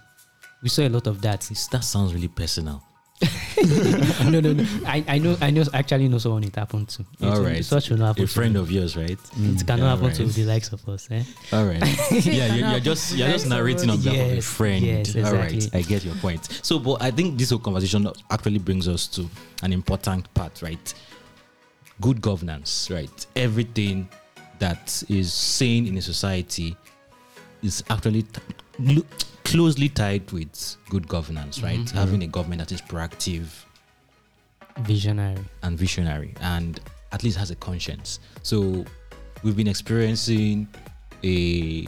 we 0.62 0.68
saw 0.68 0.82
a 0.82 0.88
lot 0.88 1.06
of 1.06 1.20
that 1.22 1.40
that 1.70 1.84
sounds 1.84 2.14
really 2.14 2.28
personal. 2.28 2.82
no, 4.24 4.40
no, 4.40 4.52
no. 4.52 4.66
I, 4.86 5.02
I 5.08 5.18
know, 5.18 5.36
I 5.40 5.50
know. 5.50 5.64
Actually, 5.72 6.08
know 6.08 6.18
someone 6.18 6.44
it 6.44 6.54
happened 6.54 6.88
to. 6.90 7.04
It 7.20 7.26
All 7.26 7.40
right. 7.40 7.64
such 7.64 7.88
will 7.88 7.96
not 7.96 8.08
happen. 8.08 8.24
A 8.24 8.26
friend 8.26 8.54
me. 8.54 8.60
of 8.60 8.70
yours, 8.70 8.96
right? 8.96 9.18
It 9.38 9.66
cannot 9.66 9.96
happen 9.96 10.14
to 10.14 10.24
right. 10.24 10.34
the 10.34 10.44
likes 10.44 10.72
of 10.72 10.86
us. 10.88 11.08
Eh? 11.10 11.22
All 11.52 11.64
right. 11.64 11.80
yeah, 12.26 12.54
you're, 12.54 12.68
you're 12.68 12.80
just 12.80 13.16
you're 13.16 13.28
just 13.28 13.46
narrating 13.48 13.88
on 13.88 14.02
behalf 14.02 14.32
of 14.32 14.38
a 14.38 14.42
friend. 14.42 14.84
yes, 14.84 15.16
All 15.16 15.32
right, 15.32 15.52
exactly. 15.52 15.80
I 15.80 15.82
get 15.82 16.04
your 16.04 16.14
point. 16.16 16.44
So, 16.62 16.78
but 16.78 17.00
I 17.00 17.10
think 17.10 17.38
this 17.38 17.50
whole 17.50 17.58
conversation 17.58 18.06
actually 18.30 18.58
brings 18.58 18.86
us 18.86 19.06
to 19.08 19.28
an 19.62 19.72
important 19.72 20.32
part, 20.34 20.60
right? 20.60 20.94
Good 22.00 22.20
governance, 22.20 22.88
right? 22.90 23.26
Everything 23.36 24.08
that 24.58 25.02
is 25.08 25.32
sane 25.32 25.86
in 25.86 25.96
a 25.96 26.02
society 26.02 26.76
is 27.62 27.82
actually 27.90 28.22
t- 28.22 29.02
closely 29.44 29.88
tied 29.88 30.30
with 30.32 30.76
good 30.90 31.06
governance, 31.08 31.62
right? 31.62 31.78
Mhm. 31.80 31.92
Having 31.92 32.22
a 32.24 32.26
government 32.26 32.58
that 32.60 32.72
is 32.72 32.82
proactive, 32.82 33.46
Visionary. 34.80 35.42
and 35.62 35.78
visionary 35.78 36.34
and 36.42 36.80
at 37.12 37.22
least 37.24 37.38
has 37.38 37.50
a 37.50 37.56
conscience. 37.56 38.20
So 38.42 38.84
we've 39.42 39.56
been 39.56 39.68
experiencing 39.68 40.68
a 41.24 41.86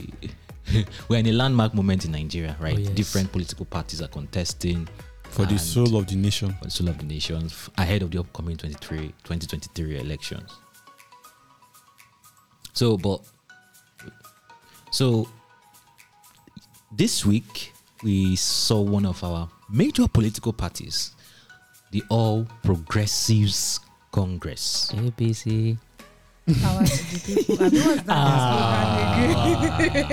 we're 1.07 1.17
in 1.19 1.27
a 1.27 1.31
landmark 1.31 1.73
moment 1.73 2.05
in 2.05 2.11
Nigeria, 2.11 2.55
right? 2.59 2.75
Oh, 2.77 2.79
yes. 2.81 2.89
Different 2.91 3.31
political 3.31 3.65
parties 3.65 4.01
are 4.01 4.07
contesting 4.07 4.87
For 5.29 5.45
the 5.45 5.57
soul 5.57 5.95
of 5.95 6.07
the 6.07 6.15
nation. 6.15 6.53
for 6.59 6.65
the 6.65 6.71
soul 6.71 6.89
of 6.89 6.97
the 6.97 7.05
nation 7.05 7.49
ahead 7.77 8.01
of 8.01 8.11
the 8.11 8.19
upcoming 8.19 8.57
23, 8.57 8.97
2023 9.23 9.99
elections. 9.99 10.51
So, 12.73 12.97
but 12.97 13.21
so 14.91 15.29
this 16.91 17.25
week 17.25 17.73
we 18.03 18.35
saw 18.35 18.81
one 18.81 19.05
of 19.05 19.23
our 19.23 19.49
major 19.69 20.07
political 20.07 20.53
parties, 20.53 21.15
the 21.91 22.03
All 22.09 22.45
Progressives 22.63 23.79
Congress. 24.11 24.91
APC. 24.93 25.77
Power 26.55 26.83
to 26.85 26.97
the 26.97 27.19
people. 27.25 27.63
I 27.63 27.69
mean, 27.69 27.83
what's 27.85 28.01
that 28.03 28.23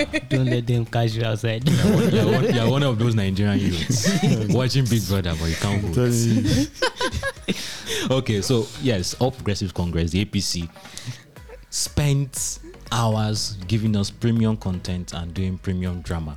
slogan? 0.06 0.28
Don't 0.28 0.46
let 0.46 0.66
them 0.66 0.84
catch 0.86 1.12
you 1.14 1.24
outside. 1.24 1.68
You're 1.68 1.94
one, 1.94 2.10
you're 2.14 2.24
one- 2.32 2.54
you're 2.54 2.70
one 2.70 2.82
of 2.82 2.98
those 2.98 3.14
Nigerian 3.14 3.58
youths 3.58 4.08
watching 4.50 4.84
Big 4.86 5.06
Brother, 5.08 5.34
but 5.38 5.46
you 5.46 5.56
can't 5.56 5.82
vote. 5.82 6.68
okay, 8.18 8.42
so 8.42 8.66
yes, 8.82 9.14
All 9.20 9.30
Progressive 9.30 9.72
Congress, 9.74 10.10
the 10.10 10.24
APC, 10.24 10.68
spent 11.70 12.58
hours 12.92 13.56
giving 13.66 13.96
us 13.96 14.10
premium 14.10 14.56
content 14.56 15.12
and 15.12 15.32
doing 15.34 15.58
premium 15.58 16.00
drama. 16.02 16.36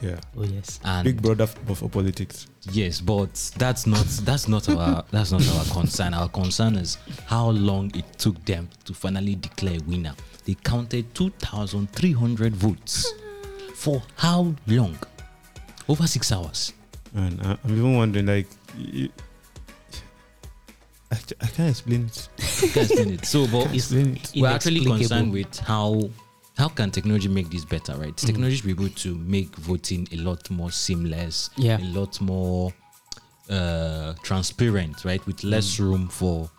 Yeah. 0.00 0.20
Oh 0.36 0.44
yes. 0.44 0.78
And 0.84 1.04
Big 1.04 1.20
brother 1.20 1.44
f- 1.44 1.56
for, 1.66 1.74
for 1.74 1.88
politics. 1.88 2.46
yes, 2.70 3.00
but 3.00 3.32
that's 3.58 3.86
not 3.86 4.06
that's 4.22 4.46
not 4.48 4.68
our 4.68 5.04
that's 5.10 5.32
not 5.32 5.42
our 5.56 5.64
concern. 5.74 6.14
Our 6.14 6.28
concern 6.28 6.76
is 6.76 6.98
how 7.26 7.48
long 7.50 7.90
it 7.94 8.04
took 8.18 8.42
them 8.44 8.68
to 8.84 8.94
finally 8.94 9.34
declare 9.34 9.78
winner. 9.86 10.14
They 10.44 10.54
counted 10.54 11.12
two 11.14 11.30
thousand 11.38 11.90
three 11.92 12.12
hundred 12.12 12.54
votes. 12.54 13.12
For 13.74 14.02
how 14.16 14.54
long? 14.66 14.96
Over 15.88 16.06
six 16.06 16.30
hours. 16.32 16.72
And 17.14 17.40
I, 17.42 17.56
I'm 17.64 17.70
even 17.76 17.96
wondering, 17.96 18.26
like, 18.26 18.46
y- 18.76 19.08
I, 21.10 21.16
I 21.40 21.46
can't 21.46 21.70
explain 21.70 22.06
it. 22.06 22.28
You 22.62 22.68
can 22.68 22.82
explain 22.82 23.10
it. 23.14 23.24
So, 23.24 23.46
but 23.46 23.74
it's, 23.74 23.90
it. 23.92 24.32
we're 24.36 24.48
actually 24.48 24.84
concerned 24.84 25.32
with 25.32 25.58
how 25.60 26.10
how 26.58 26.68
can 26.68 26.90
technology 26.90 27.28
make 27.28 27.48
this 27.50 27.64
better 27.64 27.94
right 27.96 28.16
Mm. 28.16 28.26
technology 28.26 28.56
should 28.56 28.66
be 28.66 28.72
able 28.72 28.88
to 29.04 29.14
make 29.14 29.54
voting 29.56 30.06
a 30.12 30.16
lot 30.16 30.50
more 30.50 30.70
seamless 30.72 31.50
Yeah. 31.56 31.78
a 31.80 31.86
lot 31.98 32.20
more 32.20 32.72
uh 33.48 34.12
transparent 34.22 35.04
right 35.04 35.24
with 35.26 35.42
less 35.44 35.78
room 35.80 36.08
for 36.08 36.50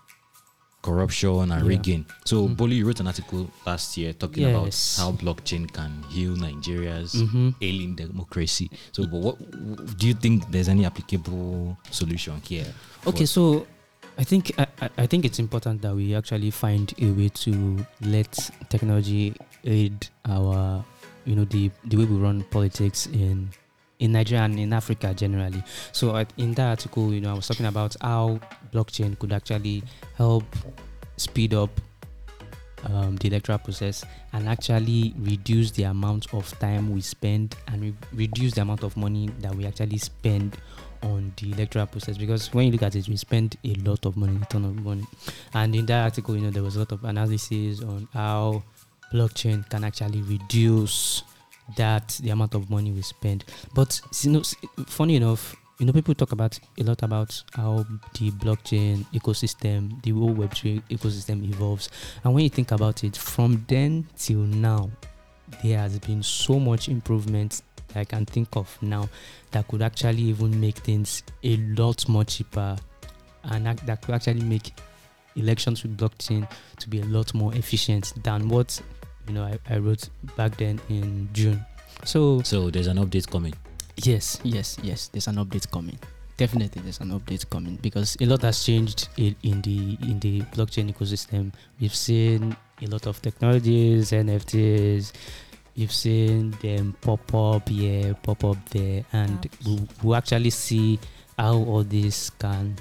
corruption 0.81 1.29
and 1.51 1.51
Mm. 1.51 1.59
Yeah. 1.61 1.67
rigging 1.67 2.05
so 2.25 2.47
Mhm. 2.47 2.55
Bolu, 2.55 2.73
you 2.77 2.85
wrote 2.87 3.01
an 3.01 3.07
article 3.07 3.49
last 3.65 3.97
year 3.97 4.13
talking 4.13 4.43
Yes. 4.43 4.97
about 4.97 5.05
how 5.05 5.11
blockchain 5.17 5.67
can 5.71 6.03
heal 6.09 6.35
nigeria's 6.37 7.13
Mm-hmm. 7.13 7.49
ailing 7.61 7.95
democracy 7.95 8.71
so 8.93 9.05
but 9.05 9.19
what 9.19 9.97
do 9.99 10.07
you 10.07 10.13
think 10.13 10.49
there's 10.51 10.69
any 10.69 10.85
applicable 10.85 11.77
solution 11.91 12.41
here 12.47 12.73
Okay, 13.05 13.25
so 13.25 13.67
I 14.19 14.23
think 14.25 14.51
I, 14.59 14.67
I- 14.97 15.07
think 15.07 15.23
it's 15.23 15.39
important 15.39 15.81
that 15.81 15.95
we 15.95 16.13
actually 16.13 16.51
find 16.51 16.93
a 17.01 17.09
way 17.11 17.29
to 17.29 17.85
let 18.01 18.37
technology 18.67 19.33
aid 19.63 20.07
our 20.25 20.83
you 21.25 21.35
know 21.37 21.45
the 21.45 21.71
the 21.85 21.95
way 21.97 22.03
we 22.03 22.17
run 22.17 22.43
politics 22.51 23.07
in 23.07 23.49
in 23.99 24.11
Nigeria 24.11 24.43
and 24.43 24.59
in 24.59 24.73
Africa 24.73 25.13
generally. 25.13 25.63
So 25.93 26.15
in 26.37 26.53
that 26.55 26.69
article, 26.69 27.13
you 27.13 27.21
know, 27.21 27.31
I 27.31 27.33
was 27.33 27.47
talking 27.47 27.65
about 27.65 27.95
how 28.01 28.39
blockchain 28.73 29.17
could 29.19 29.31
actually 29.31 29.83
help 30.15 30.43
speed 31.17 31.53
up 31.53 31.69
um, 32.85 33.15
the 33.17 33.27
electoral 33.27 33.57
process 33.57 34.05
and 34.33 34.47
actually 34.47 35.13
reduce 35.17 35.71
the 35.71 35.83
amount 35.83 36.33
of 36.33 36.47
time 36.59 36.91
we 36.93 37.01
spend 37.01 37.55
and 37.67 37.81
re- 37.81 37.93
reduce 38.13 38.53
the 38.53 38.61
amount 38.61 38.83
of 38.83 38.95
money 38.95 39.29
that 39.39 39.53
we 39.55 39.65
actually 39.65 39.97
spend 39.97 40.55
on 41.03 41.33
the 41.37 41.51
electoral 41.51 41.85
process 41.87 42.17
because 42.17 42.53
when 42.53 42.65
you 42.65 42.71
look 42.71 42.83
at 42.83 42.95
it 42.95 43.07
we 43.07 43.15
spend 43.15 43.57
a 43.63 43.73
lot 43.75 44.05
of 44.05 44.17
money 44.17 44.37
a 44.41 44.45
ton 44.45 44.65
of 44.65 44.75
money. 44.83 45.05
And 45.53 45.75
in 45.75 45.85
that 45.87 46.03
article 46.03 46.35
you 46.35 46.41
know 46.41 46.51
there 46.51 46.63
was 46.63 46.75
a 46.75 46.79
lot 46.79 46.91
of 46.91 47.03
analysis 47.03 47.81
on 47.81 48.07
how 48.13 48.63
blockchain 49.13 49.67
can 49.69 49.83
actually 49.83 50.21
reduce 50.21 51.23
that 51.77 52.19
the 52.23 52.29
amount 52.31 52.55
of 52.55 52.69
money 52.69 52.91
we 52.91 53.01
spend. 53.01 53.45
But 53.73 53.99
you 54.21 54.31
know 54.31 54.43
funny 54.87 55.15
enough 55.15 55.55
you 55.79 55.85
know 55.85 55.93
people 55.93 56.13
talk 56.13 56.33
about 56.33 56.59
a 56.77 56.83
lot 56.83 57.01
about 57.03 57.41
how 57.53 57.85
the 58.19 58.31
blockchain 58.31 59.05
ecosystem 59.13 60.01
the 60.03 60.11
whole 60.11 60.33
web3 60.35 60.83
ecosystem 60.89 61.47
evolves. 61.49 61.89
And 62.23 62.33
when 62.33 62.43
you 62.43 62.49
think 62.49 62.71
about 62.71 63.03
it 63.03 63.15
from 63.15 63.65
then 63.67 64.07
till 64.17 64.39
now 64.39 64.89
there 65.63 65.79
has 65.79 65.97
been 65.99 66.21
so 66.21 66.59
much 66.59 66.89
improvement 66.89 67.61
i 67.95 68.03
can 68.03 68.25
think 68.25 68.47
of 68.55 68.77
now 68.81 69.07
that 69.51 69.67
could 69.67 69.81
actually 69.81 70.21
even 70.21 70.59
make 70.59 70.77
things 70.77 71.23
a 71.43 71.57
lot 71.77 72.07
more 72.07 72.23
cheaper 72.23 72.75
and 73.45 73.65
that, 73.65 73.77
that 73.85 74.01
could 74.01 74.15
actually 74.15 74.43
make 74.43 74.73
elections 75.35 75.83
with 75.83 75.97
blockchain 75.97 76.49
to 76.77 76.89
be 76.89 76.99
a 77.01 77.05
lot 77.05 77.33
more 77.33 77.53
efficient 77.55 78.13
than 78.23 78.49
what 78.49 78.81
you 79.27 79.33
know 79.33 79.43
I, 79.43 79.57
I 79.69 79.77
wrote 79.77 80.09
back 80.35 80.57
then 80.57 80.81
in 80.89 81.29
June. 81.31 81.63
So 82.03 82.41
so 82.41 82.69
there's 82.69 82.87
an 82.87 82.97
update 82.97 83.29
coming 83.29 83.53
Yes, 84.03 84.39
yes, 84.43 84.77
yes. 84.81 85.09
There's 85.09 85.27
an 85.27 85.35
update 85.35 85.69
coming. 85.71 85.99
Definitely, 86.37 86.81
there's 86.81 87.01
an 87.01 87.11
update 87.11 87.49
coming 87.49 87.77
because 87.81 88.15
a 88.21 88.25
lot 88.25 88.43
has 88.43 88.63
changed 88.63 89.09
in, 89.17 89.35
in 89.43 89.61
the 89.61 89.97
in 90.03 90.19
the 90.19 90.41
blockchain 90.55 90.93
ecosystem. 90.93 91.51
We've 91.81 91.93
seen 91.95 92.55
a 92.81 92.87
lot 92.87 93.07
of 93.07 93.21
technologies, 93.21 94.11
NFTs. 94.11 95.11
You've 95.79 95.93
seen 95.93 96.51
them 96.61 96.93
pop 96.99 97.33
up 97.33 97.69
here, 97.69 98.13
pop 98.21 98.43
up 98.43 98.57
there, 98.71 99.05
and 99.13 99.49
oh, 99.65 99.75
we, 100.03 100.09
we 100.09 100.13
actually 100.13 100.49
see 100.49 100.99
how 101.37 101.53
all 101.53 101.85
this 101.85 102.31
can 102.31 102.75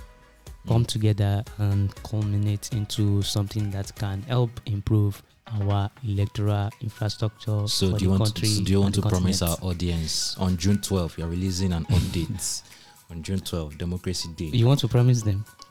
come 0.66 0.84
together 0.84 1.44
and 1.58 1.94
culminate 2.02 2.72
into 2.72 3.22
something 3.22 3.70
that 3.70 3.94
can 3.94 4.22
help 4.22 4.50
improve 4.66 5.22
our 5.46 5.88
electoral 6.04 6.70
infrastructure 6.80 7.68
So 7.68 7.92
for 7.92 7.98
do 7.98 8.04
you 8.06 8.10
the 8.10 8.18
want 8.18 8.34
country. 8.34 8.48
to, 8.48 8.64
do 8.64 8.72
you 8.72 8.80
want 8.80 8.96
to 8.96 9.02
and 9.02 9.10
promise 9.10 9.42
our 9.42 9.56
audience 9.62 10.36
on 10.38 10.56
June 10.56 10.78
12th 10.78 11.18
you're 11.18 11.28
releasing 11.28 11.72
an 11.72 11.84
update 11.84 12.62
on 13.12 13.22
June 13.22 13.38
12th 13.38 13.78
Democracy 13.78 14.28
Day? 14.36 14.46
You 14.46 14.66
want 14.66 14.80
to 14.80 14.88
promise 14.88 15.22
them? 15.22 15.44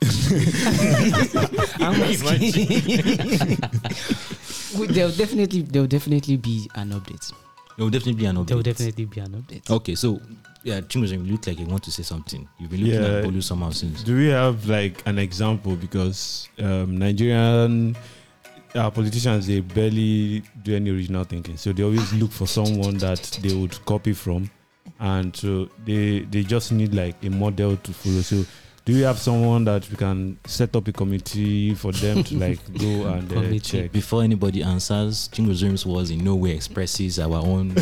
I'm 1.78 2.02
asking. 2.02 3.58
Well, 4.76 4.86
there'll 4.88 5.12
definitely 5.12 5.62
there'll 5.62 5.88
definitely 5.88 6.36
be 6.36 6.68
an 6.74 6.90
update. 6.90 7.32
There 7.76 7.84
will 7.84 7.90
definitely 7.90 8.14
be 8.20 8.26
an 8.26 8.36
update. 8.36 8.46
There 8.48 8.56
will 8.56 8.62
definitely 8.64 9.04
be 9.04 9.20
an 9.20 9.30
update. 9.42 9.70
Okay, 9.70 9.94
so 9.94 10.20
yeah, 10.64 10.80
Chimozem, 10.80 11.24
you 11.24 11.32
look 11.32 11.46
like 11.46 11.58
you 11.58 11.66
want 11.66 11.84
to 11.84 11.90
say 11.92 12.02
something. 12.02 12.46
You've 12.58 12.70
been 12.70 12.80
looking 12.84 13.00
Yeah. 13.02 13.18
at 13.18 13.24
Bolu 13.24 13.42
somehow 13.42 13.70
since. 13.70 14.02
Do 14.02 14.16
we 14.16 14.26
have 14.28 14.66
like 14.68 15.02
an 15.06 15.18
example? 15.18 15.76
Because 15.76 16.48
um, 16.58 16.98
Nigerian 16.98 17.96
uh, 18.74 18.90
politicians 18.90 19.46
they 19.46 19.60
barely 19.60 20.42
do 20.62 20.74
any 20.74 20.90
original 20.90 21.24
thinking, 21.24 21.56
so 21.56 21.72
they 21.72 21.82
always 21.84 22.12
look 22.14 22.32
for 22.32 22.46
someone 22.46 22.98
that 22.98 23.22
they 23.42 23.54
would 23.54 23.82
copy 23.86 24.12
from, 24.12 24.50
and 25.00 25.34
so 25.34 25.68
they 25.86 26.20
they 26.30 26.42
just 26.42 26.72
need 26.72 26.92
like 26.94 27.16
a 27.24 27.30
model 27.30 27.76
to 27.76 27.92
follow. 27.92 28.20
So. 28.22 28.44
Do 28.88 28.94
you 28.94 29.04
have 29.04 29.18
someone 29.18 29.66
that 29.66 29.86
we 29.90 29.96
can 29.96 30.38
set 30.46 30.74
up 30.74 30.88
a 30.88 30.92
committee 30.92 31.74
for 31.74 31.92
them 31.92 32.24
to 32.24 32.38
like 32.38 32.58
go 32.78 33.06
and 33.08 33.30
uh, 33.30 33.58
check? 33.58 33.92
Before 33.92 34.22
anybody 34.22 34.62
answers, 34.62 35.28
Chingozem's 35.28 35.84
was 35.84 36.10
in 36.10 36.24
no 36.24 36.34
way 36.34 36.52
expresses 36.52 37.18
our 37.18 37.36
own. 37.36 37.68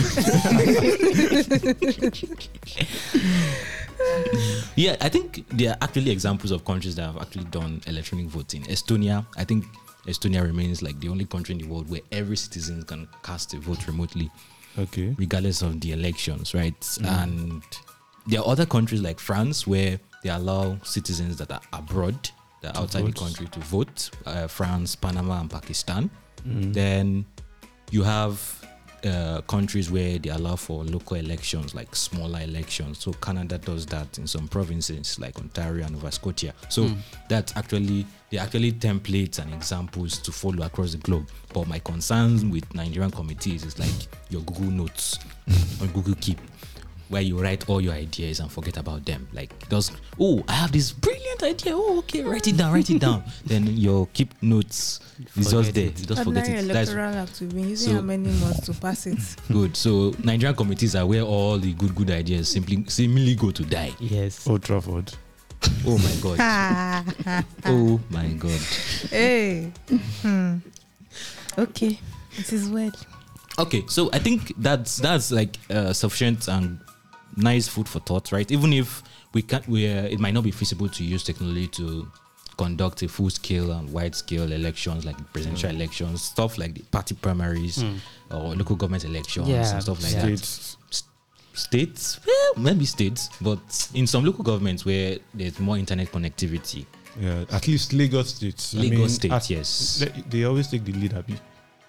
yeah, 4.75 4.97
I 5.01 5.09
think 5.09 5.47
there 5.51 5.71
are 5.71 5.77
actually 5.81 6.11
examples 6.11 6.51
of 6.51 6.64
countries 6.64 6.97
that 6.97 7.03
have 7.03 7.19
actually 7.19 7.45
done 7.45 7.83
electronic 7.87 8.27
voting. 8.27 8.64
Estonia, 8.64 9.25
I 9.37 9.45
think 9.45 9.64
Estonia 10.09 10.42
remains 10.42 10.83
like 10.83 10.99
the 10.99 11.09
only 11.09 11.25
country 11.25 11.55
in 11.55 11.61
the 11.61 11.69
world 11.69 11.88
where 11.88 12.01
every 12.11 12.37
citizen 12.37 12.83
can 12.83 13.07
cast 13.23 13.55
a 13.55 13.59
vote 13.59 13.87
remotely. 13.87 14.29
Okay. 14.77 15.14
regardless 15.19 15.62
of 15.62 15.81
the 15.81 15.92
elections, 15.92 16.53
right? 16.53 16.99
And 17.03 17.62
there 18.27 18.41
are 18.41 18.49
other 18.49 18.67
countries 18.67 19.03
like 19.03 19.19
France 19.21 19.67
where 19.67 19.99
they 20.23 20.31
allow 20.31 20.77
citizens 20.83 21.37
that 21.39 21.51
are 21.53 21.61
abroad, 21.73 22.31
that 22.62 22.77
are 22.77 22.83
outside 22.83 23.05
vote. 23.05 23.15
the 23.15 23.21
country, 23.21 23.47
to 23.47 23.61
vote. 23.61 24.11
Uh, 24.25 24.47
France, 24.47 24.97
Panama, 24.97 25.41
and 25.41 25.51
Pakistan. 25.51 26.11
Mm. 26.47 26.73
Then 26.73 27.27
you 27.91 28.03
have 28.03 28.65
uh, 29.05 29.41
countries 29.43 29.91
where 29.91 30.19
they 30.19 30.31
allow 30.31 30.57
for 30.57 30.83
local 30.85 31.17
elections, 31.17 31.75
like 31.75 31.95
smaller 31.95 32.41
elections. 32.41 32.99
So 32.99 33.12
Canada 33.12 33.59
does 33.59 33.87
that 33.87 34.19
in 34.19 34.27
some 34.27 34.49
provinces, 34.49 35.19
like 35.21 35.39
Ontario 35.39 35.85
and 35.85 35.95
Nova 35.95 36.11
Scotia. 36.11 36.53
So 36.69 36.85
Mm. 36.85 36.97
that's 37.29 37.57
actually 37.57 38.07
they're 38.31 38.41
actually 38.43 38.73
templates 38.73 39.39
and 39.39 39.55
examples 39.55 40.19
to 40.19 40.33
follow 40.33 40.67
across 40.67 40.91
the 40.93 40.99
globe. 40.99 41.29
But 41.55 41.69
my 41.69 41.79
concerns 41.79 42.45
with 42.45 42.75
Nigerian 42.75 43.12
committees 43.12 43.65
is 43.65 43.79
like 43.79 44.09
your 44.31 44.43
Google 44.43 44.73
Notes 44.73 45.21
or 45.81 45.87
Google 45.89 46.17
Keep. 46.21 46.41
Where 47.09 47.23
you 47.23 47.38
write 47.40 47.69
all 47.69 47.81
your 47.81 47.95
ideas 47.95 48.40
and 48.40 48.51
forget 48.51 48.77
about 48.77 49.05
them. 49.05 49.29
Like 49.33 49.69
those, 49.69 49.90
oh, 50.19 50.42
I 50.49 50.53
have 50.53 50.73
this 50.73 50.92
brilliant 50.92 51.42
idea. 51.42 51.73
Oh, 51.75 51.99
okay, 51.99 52.23
write 52.23 52.47
it 52.47 52.57
down, 52.57 52.73
write 52.73 52.90
it 52.90 53.01
down. 53.01 53.25
then 53.47 53.66
your 53.77 54.07
keep 54.12 54.35
notes 54.42 55.01
is 55.37 55.51
just 55.51 55.75
there. 55.75 55.87
it. 55.87 56.01
You 56.01 56.07
just 56.07 56.25
forget 56.25 56.49
it. 56.49 56.69
That's 56.69 56.90
act. 56.90 57.40
We've 57.40 57.51
been 57.55 57.69
using 57.69 57.92
So- 57.92 57.97
how 57.97 58.03
many 58.03 58.31
months 58.40 58.61
to 58.66 58.73
pass 58.75 59.07
it? 59.07 59.19
good. 59.53 59.77
So 59.77 60.14
Nigerian 60.23 60.57
committees 60.57 60.95
are 60.97 61.07
where 61.07 61.23
all 61.23 61.59
the 61.59 61.73
good, 61.75 61.95
good 61.95 62.11
ideas 62.11 62.49
simply 62.51 62.85
seemingly 62.88 63.35
go 63.35 63.51
to 63.51 63.62
die. 63.64 63.92
Yes. 64.01 64.47
Old 64.49 64.62
Trafford. 64.62 65.12
Oh 65.87 65.99
my 65.99 66.14
god. 66.21 67.45
oh 67.64 68.01
my 68.11 68.29
god. 68.29 68.61
hey. 69.11 69.73
Hmm. 70.23 70.57
Okay. 71.59 71.99
It 72.38 72.53
is 72.53 72.69
well. 72.69 72.92
Okay, 73.59 73.85
so 73.88 74.11
I 74.12 74.19
think 74.19 74.53
that's 74.59 74.99
that's 74.99 75.31
like 75.33 75.57
uh, 75.71 75.92
sufficient 75.95 76.47
and 76.49 76.79
nice 77.37 77.68
food 77.68 77.88
for 77.88 78.01
thought, 78.01 78.33
right? 78.33 78.51
Even 78.51 78.72
if 78.72 79.03
we 79.33 79.42
can't, 79.42 79.66
we 79.68 79.87
uh, 79.90 80.03
it 80.05 80.18
might 80.18 80.35
not 80.35 80.44
be 80.44 80.51
feasible 80.51 80.88
to 80.88 81.05
use 81.05 81.22
technology 81.22 81.68
to 81.68 82.09
conduct 82.57 83.03
a 83.03 83.09
full 83.09 83.29
scale 83.29 83.70
and 83.72 83.92
wide 83.92 84.14
scale 84.14 84.51
elections 84.51 85.05
like 85.05 85.16
presidential 85.33 85.68
elections, 85.70 86.22
stuff 86.22 86.57
like 86.57 86.72
the 86.75 86.83
party 86.85 87.14
primaries 87.14 87.85
or 88.31 88.55
local 88.55 88.77
government 88.77 89.05
elections 89.05 89.46
Yeah, 89.49 89.70
and 89.75 89.83
stuff 89.83 90.03
like 90.03 90.12
yeah. 90.12 90.27
that. 90.27 90.38
States. 90.38 90.77
States, 91.53 92.20
well, 92.27 92.62
maybe 92.64 92.85
states, 92.85 93.31
but 93.40 93.88
in 93.94 94.07
some 94.07 94.25
local 94.27 94.44
governments 94.44 94.85
where 94.85 95.16
there's 95.33 95.59
more 95.59 95.79
internet 95.79 96.12
connectivity, 96.12 96.85
Yeah, 97.18 97.44
at 97.51 97.66
least 97.66 97.94
Lagos 97.94 98.35
State. 98.35 98.72
I 98.75 98.81
Lagos 98.83 98.99
mean, 98.99 99.09
State, 99.09 99.33
at- 99.33 99.49
yes. 99.51 99.99
They, 100.01 100.22
they 100.29 100.44
always 100.44 100.68
take 100.68 100.85
the 100.85 100.92
lead, 100.92 101.14
Abi. 101.14 101.35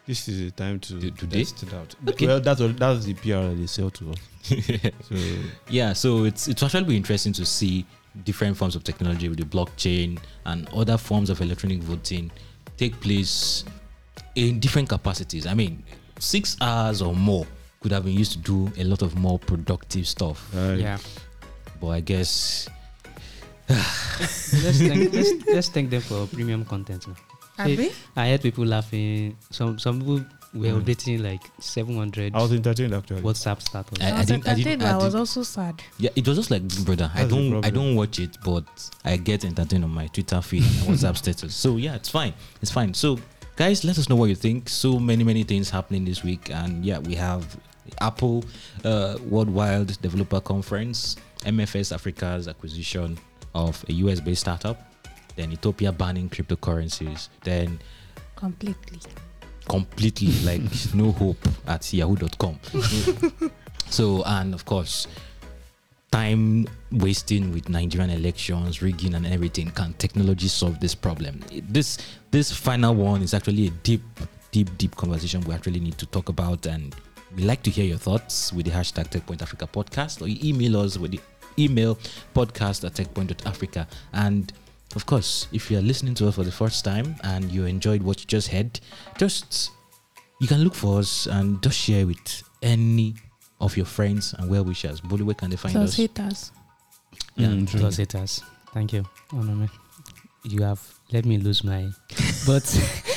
This 0.07 0.27
is 0.29 0.39
the 0.39 0.51
time 0.51 0.79
to 0.79 0.93
Do- 0.93 1.11
do 1.11 1.27
test 1.27 1.61
it 1.63 1.73
out. 1.73 1.93
Okay. 2.07 2.27
Well, 2.27 2.39
that's 2.39 2.61
that's 2.79 3.05
the 3.05 3.13
PR 3.13 3.49
that 3.49 3.57
they 3.59 3.67
sell 3.67 3.89
to 3.91 4.11
us. 4.11 4.17
So 5.09 5.15
yeah 5.69 5.91
so 5.93 6.23
it's 6.23 6.47
it's 6.47 6.63
actually 6.63 6.85
be 6.85 6.95
interesting 6.95 7.33
to 7.33 7.45
see 7.45 7.85
different 8.23 8.55
forms 8.55 8.75
of 8.77 8.83
technology 8.85 9.27
with 9.27 9.37
the 9.39 9.45
blockchain 9.45 10.17
and 10.45 10.67
other 10.69 10.97
forms 10.97 11.29
of 11.29 11.41
electronic 11.41 11.79
voting 11.83 12.31
take 12.77 12.97
place 13.01 13.65
in 14.35 14.59
different 14.59 14.87
capacities 14.87 15.45
i 15.45 15.53
mean 15.53 15.83
six 16.19 16.55
hours 16.61 17.01
or 17.01 17.13
more 17.13 17.45
could 17.81 17.91
have 17.91 18.05
been 18.05 18.13
used 18.17 18.31
to 18.31 18.37
do 18.39 18.71
a 18.81 18.85
lot 18.85 19.01
of 19.01 19.15
more 19.17 19.37
productive 19.37 20.07
stuff 20.07 20.49
uh, 20.55 20.75
Yeah. 20.79 20.97
but 21.81 21.87
i 21.89 21.99
guess 21.99 22.69
let's, 23.69 24.79
thank, 24.79 25.13
let's, 25.13 25.31
let's 25.53 25.69
thank 25.69 25.89
them 25.89 26.01
for 26.01 26.25
premium 26.27 26.63
content. 26.63 27.05
now. 27.07 27.15
Abi? 27.59 27.91
I 28.15 28.29
heard 28.29 28.41
people 28.41 28.65
laughing. 28.65 29.35
Some 29.51 29.79
some 29.79 29.99
people 29.99 30.25
were 30.53 30.67
Mm. 30.71 30.81
updating 30.81 31.21
like 31.21 31.41
700 31.59 32.33
I 32.33 32.41
was 32.41 32.51
entertained 32.53 32.93
actually. 32.93 33.21
WhatsApp 33.21 33.61
status. 33.61 33.97
I- 34.01 34.11
I, 34.11 34.17
was 34.19 34.25
didn't- 34.27 34.47
I 34.47 34.53
didn't- 34.55 34.67
entertained, 34.73 34.81
but 34.81 34.87
I 34.87 34.91
I 34.93 35.03
was 35.03 35.13
also 35.15 35.43
sad. 35.43 35.75
yeah 35.99 36.09
it 36.15 36.25
was 36.27 36.37
just 36.37 36.49
like 36.51 36.63
brother 36.85 37.11
i 37.13 37.17
That's 37.25 37.29
the 37.33 37.49
don't 37.51 37.65
i 37.65 37.69
don't 37.69 37.95
watch 37.95 38.19
it 38.19 38.37
but 38.45 38.65
i 39.03 39.17
get 39.17 39.43
entertained 39.43 39.83
on 39.83 39.91
my 39.91 40.07
twitter 40.07 40.41
feed 40.41 40.63
and 40.63 40.71
whatsapp 40.87 41.17
status 41.17 41.53
so 41.55 41.75
yeah 41.77 41.95
it's 41.95 42.09
fine 42.09 42.33
it's 42.61 42.71
fine 42.71 42.93
so 42.93 43.19
guys 43.57 43.83
let 43.83 43.97
us 43.97 44.07
know 44.09 44.15
what 44.15 44.29
you 44.29 44.35
think 44.35 44.69
so 44.69 44.99
many 44.99 45.23
many 45.23 45.43
things 45.43 45.69
happening 45.69 46.05
this 46.05 46.23
week 46.23 46.49
and 46.49 46.85
yeah 46.85 46.97
we 46.99 47.13
have 47.13 47.57
apple 47.99 48.43
uh, 48.85 49.17
worldwide 49.29 49.87
developer 50.01 50.39
conference 50.39 51.17
mfs 51.45 51.91
africa's 51.93 52.47
acquisition 52.47 53.17
of 53.53 53.83
a 53.89 53.93
us 53.93 54.19
based 54.21 54.41
startup 54.41 54.86
then 55.37 55.51
ethiopia 55.53 55.91
banning 55.91 56.29
cryptocurrencies 56.29 57.29
then 57.43 57.79
Completely. 58.35 58.99
completely 59.67 60.31
like 60.43 60.61
no 60.93 61.11
hope 61.11 61.37
at 61.67 61.91
yahoo.com 61.93 62.59
so 63.89 64.21
and 64.25 64.53
of 64.53 64.65
course 64.65 65.07
time 66.11 66.65
wasting 66.91 67.51
with 67.53 67.67
nigerian 67.69 68.09
elections 68.09 68.81
rigging 68.81 69.13
and 69.15 69.25
everything 69.25 69.69
can 69.71 69.93
technology 69.93 70.47
solve 70.47 70.79
this 70.79 70.95
problem? 70.95 71.41
This 71.69 71.97
this 72.31 72.51
final 72.51 72.95
one 72.95 73.21
is 73.21 73.33
actually 73.33 73.67
a 73.67 73.71
deep 73.83 74.01
deep 74.51 74.69
deep 74.77 74.95
conversation 74.95 75.41
we 75.41 75.53
actually 75.53 75.81
need 75.81 75.97
to 75.97 76.05
talk 76.05 76.29
about 76.29 76.65
and 76.65 76.95
we 77.35 77.43
like 77.43 77.61
to 77.63 77.69
hear 77.69 77.83
your 77.85 77.97
thoughts 77.97 78.53
with 78.53 78.65
the 78.65 78.71
hashtag 78.71 79.09
techpoint 79.09 79.41
africa 79.41 79.67
podcast 79.67 80.21
or 80.21 80.27
you 80.29 80.37
email 80.49 80.77
us 80.79 80.97
with 80.97 81.11
the 81.11 81.19
email 81.59 81.95
podcast 82.33 82.85
at 82.85 82.93
techpoint.africa 82.93 83.85
and 84.13 84.53
of 84.97 85.05
course 85.05 85.47
if 85.53 85.69
you 85.69 85.77
are 85.79 85.85
listening 85.91 86.15
to 86.19 86.27
us 86.27 86.35
for 86.37 86.43
the 86.49 86.51
first 86.61 86.83
time 86.91 87.07
and 87.31 87.51
you 87.55 87.65
enjoyed 87.65 88.01
what 88.07 88.19
you 88.21 88.25
just 88.37 88.47
heard 88.55 88.71
just 89.21 89.71
you 90.41 90.47
can 90.47 90.61
look 90.65 90.75
for 90.75 90.99
us 90.99 91.27
and 91.27 91.61
just 91.65 91.77
share 91.85 92.05
with 92.11 92.25
any 92.61 93.13
of 93.59 93.75
your 93.77 93.85
friends 93.87 94.33
and 94.37 94.49
well 94.49 94.63
wishers. 94.63 95.01
Bolu, 95.01 95.23
where 95.27 95.33
can 95.41 95.49
they 95.49 95.55
find 95.57 95.73
Those 95.75 95.89
us? 95.93 95.97
haters. 95.97 96.39
Yeah, 97.35 97.47
Mm, 97.49 97.67
true. 97.69 97.79
Plus 97.81 97.97
haters. 97.97 98.43
Thank 98.73 98.93
you. 98.93 99.03
Honor 99.33 99.55
me. 99.55 99.67
You 100.43 100.61
have 100.63 100.81
let 101.11 101.25
me 101.25 101.37
lose 101.47 101.63
my. 101.63 101.89
But 102.45 102.63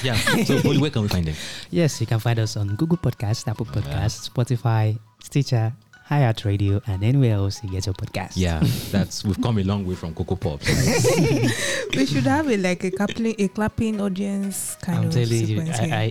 yeah. 0.03 0.17
So, 0.49 0.59
Bolu, 0.65 0.81
where 0.81 0.91
can 0.91 1.03
we 1.03 1.09
find 1.09 1.27
them? 1.27 1.37
yes, 1.71 2.01
you 2.01 2.07
can 2.07 2.19
find 2.21 2.39
us 2.39 2.57
on 2.57 2.75
Google 2.77 2.97
Podcast, 2.99 3.47
Apple 3.49 3.67
Podcast, 3.67 4.31
Spotify, 4.33 4.99
Stitcher, 5.23 5.73
iHeartRadio, 6.11 6.83
and 6.89 7.05
anywhere 7.05 7.35
else 7.35 7.63
you 7.63 7.71
get 7.71 7.87
your 7.87 7.95
podcast. 7.95 8.33
Yeah, 8.35 8.61
that's 8.91 9.25
we've 9.25 9.41
come 9.41 9.59
a 9.59 9.63
long 9.63 9.87
way 9.87 9.95
from 9.95 10.15
Cocoa 10.15 10.37
Pops. 10.37 10.67
we 11.97 12.07
should 12.07 12.25
have 12.25 12.49
a 12.51 12.57
like 12.57 12.85
a 12.85 12.91
clapping, 12.91 13.35
a 13.39 13.49
clapping 13.49 14.01
audience 14.01 14.77
kind 14.83 14.99
I'm 14.99 15.07
of 15.07 15.15
telling 15.15 15.47
you, 15.47 15.61
I. 15.63 15.65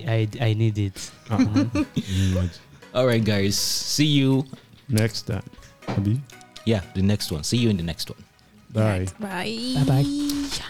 I, 0.08 0.28
I, 0.42 0.46
I 0.50 0.54
need 0.54 0.78
it. 0.78 1.12
Mm, 1.30 2.60
All 2.96 3.06
right, 3.06 3.24
guys. 3.24 3.58
See 3.58 4.06
you. 4.06 4.46
Next 4.88 5.24
time. 5.24 5.44
Abi. 5.88 6.20
Yeah, 6.66 6.82
the 6.96 7.02
next 7.02 7.32
one. 7.32 7.44
See 7.44 7.58
you 7.58 7.70
in 7.70 7.78
the 7.78 7.84
next 7.84 8.10
one. 8.10 8.24
Bye. 8.72 9.08
Bye. 9.20 9.74
Bye 9.76 10.04
bye. 10.04 10.70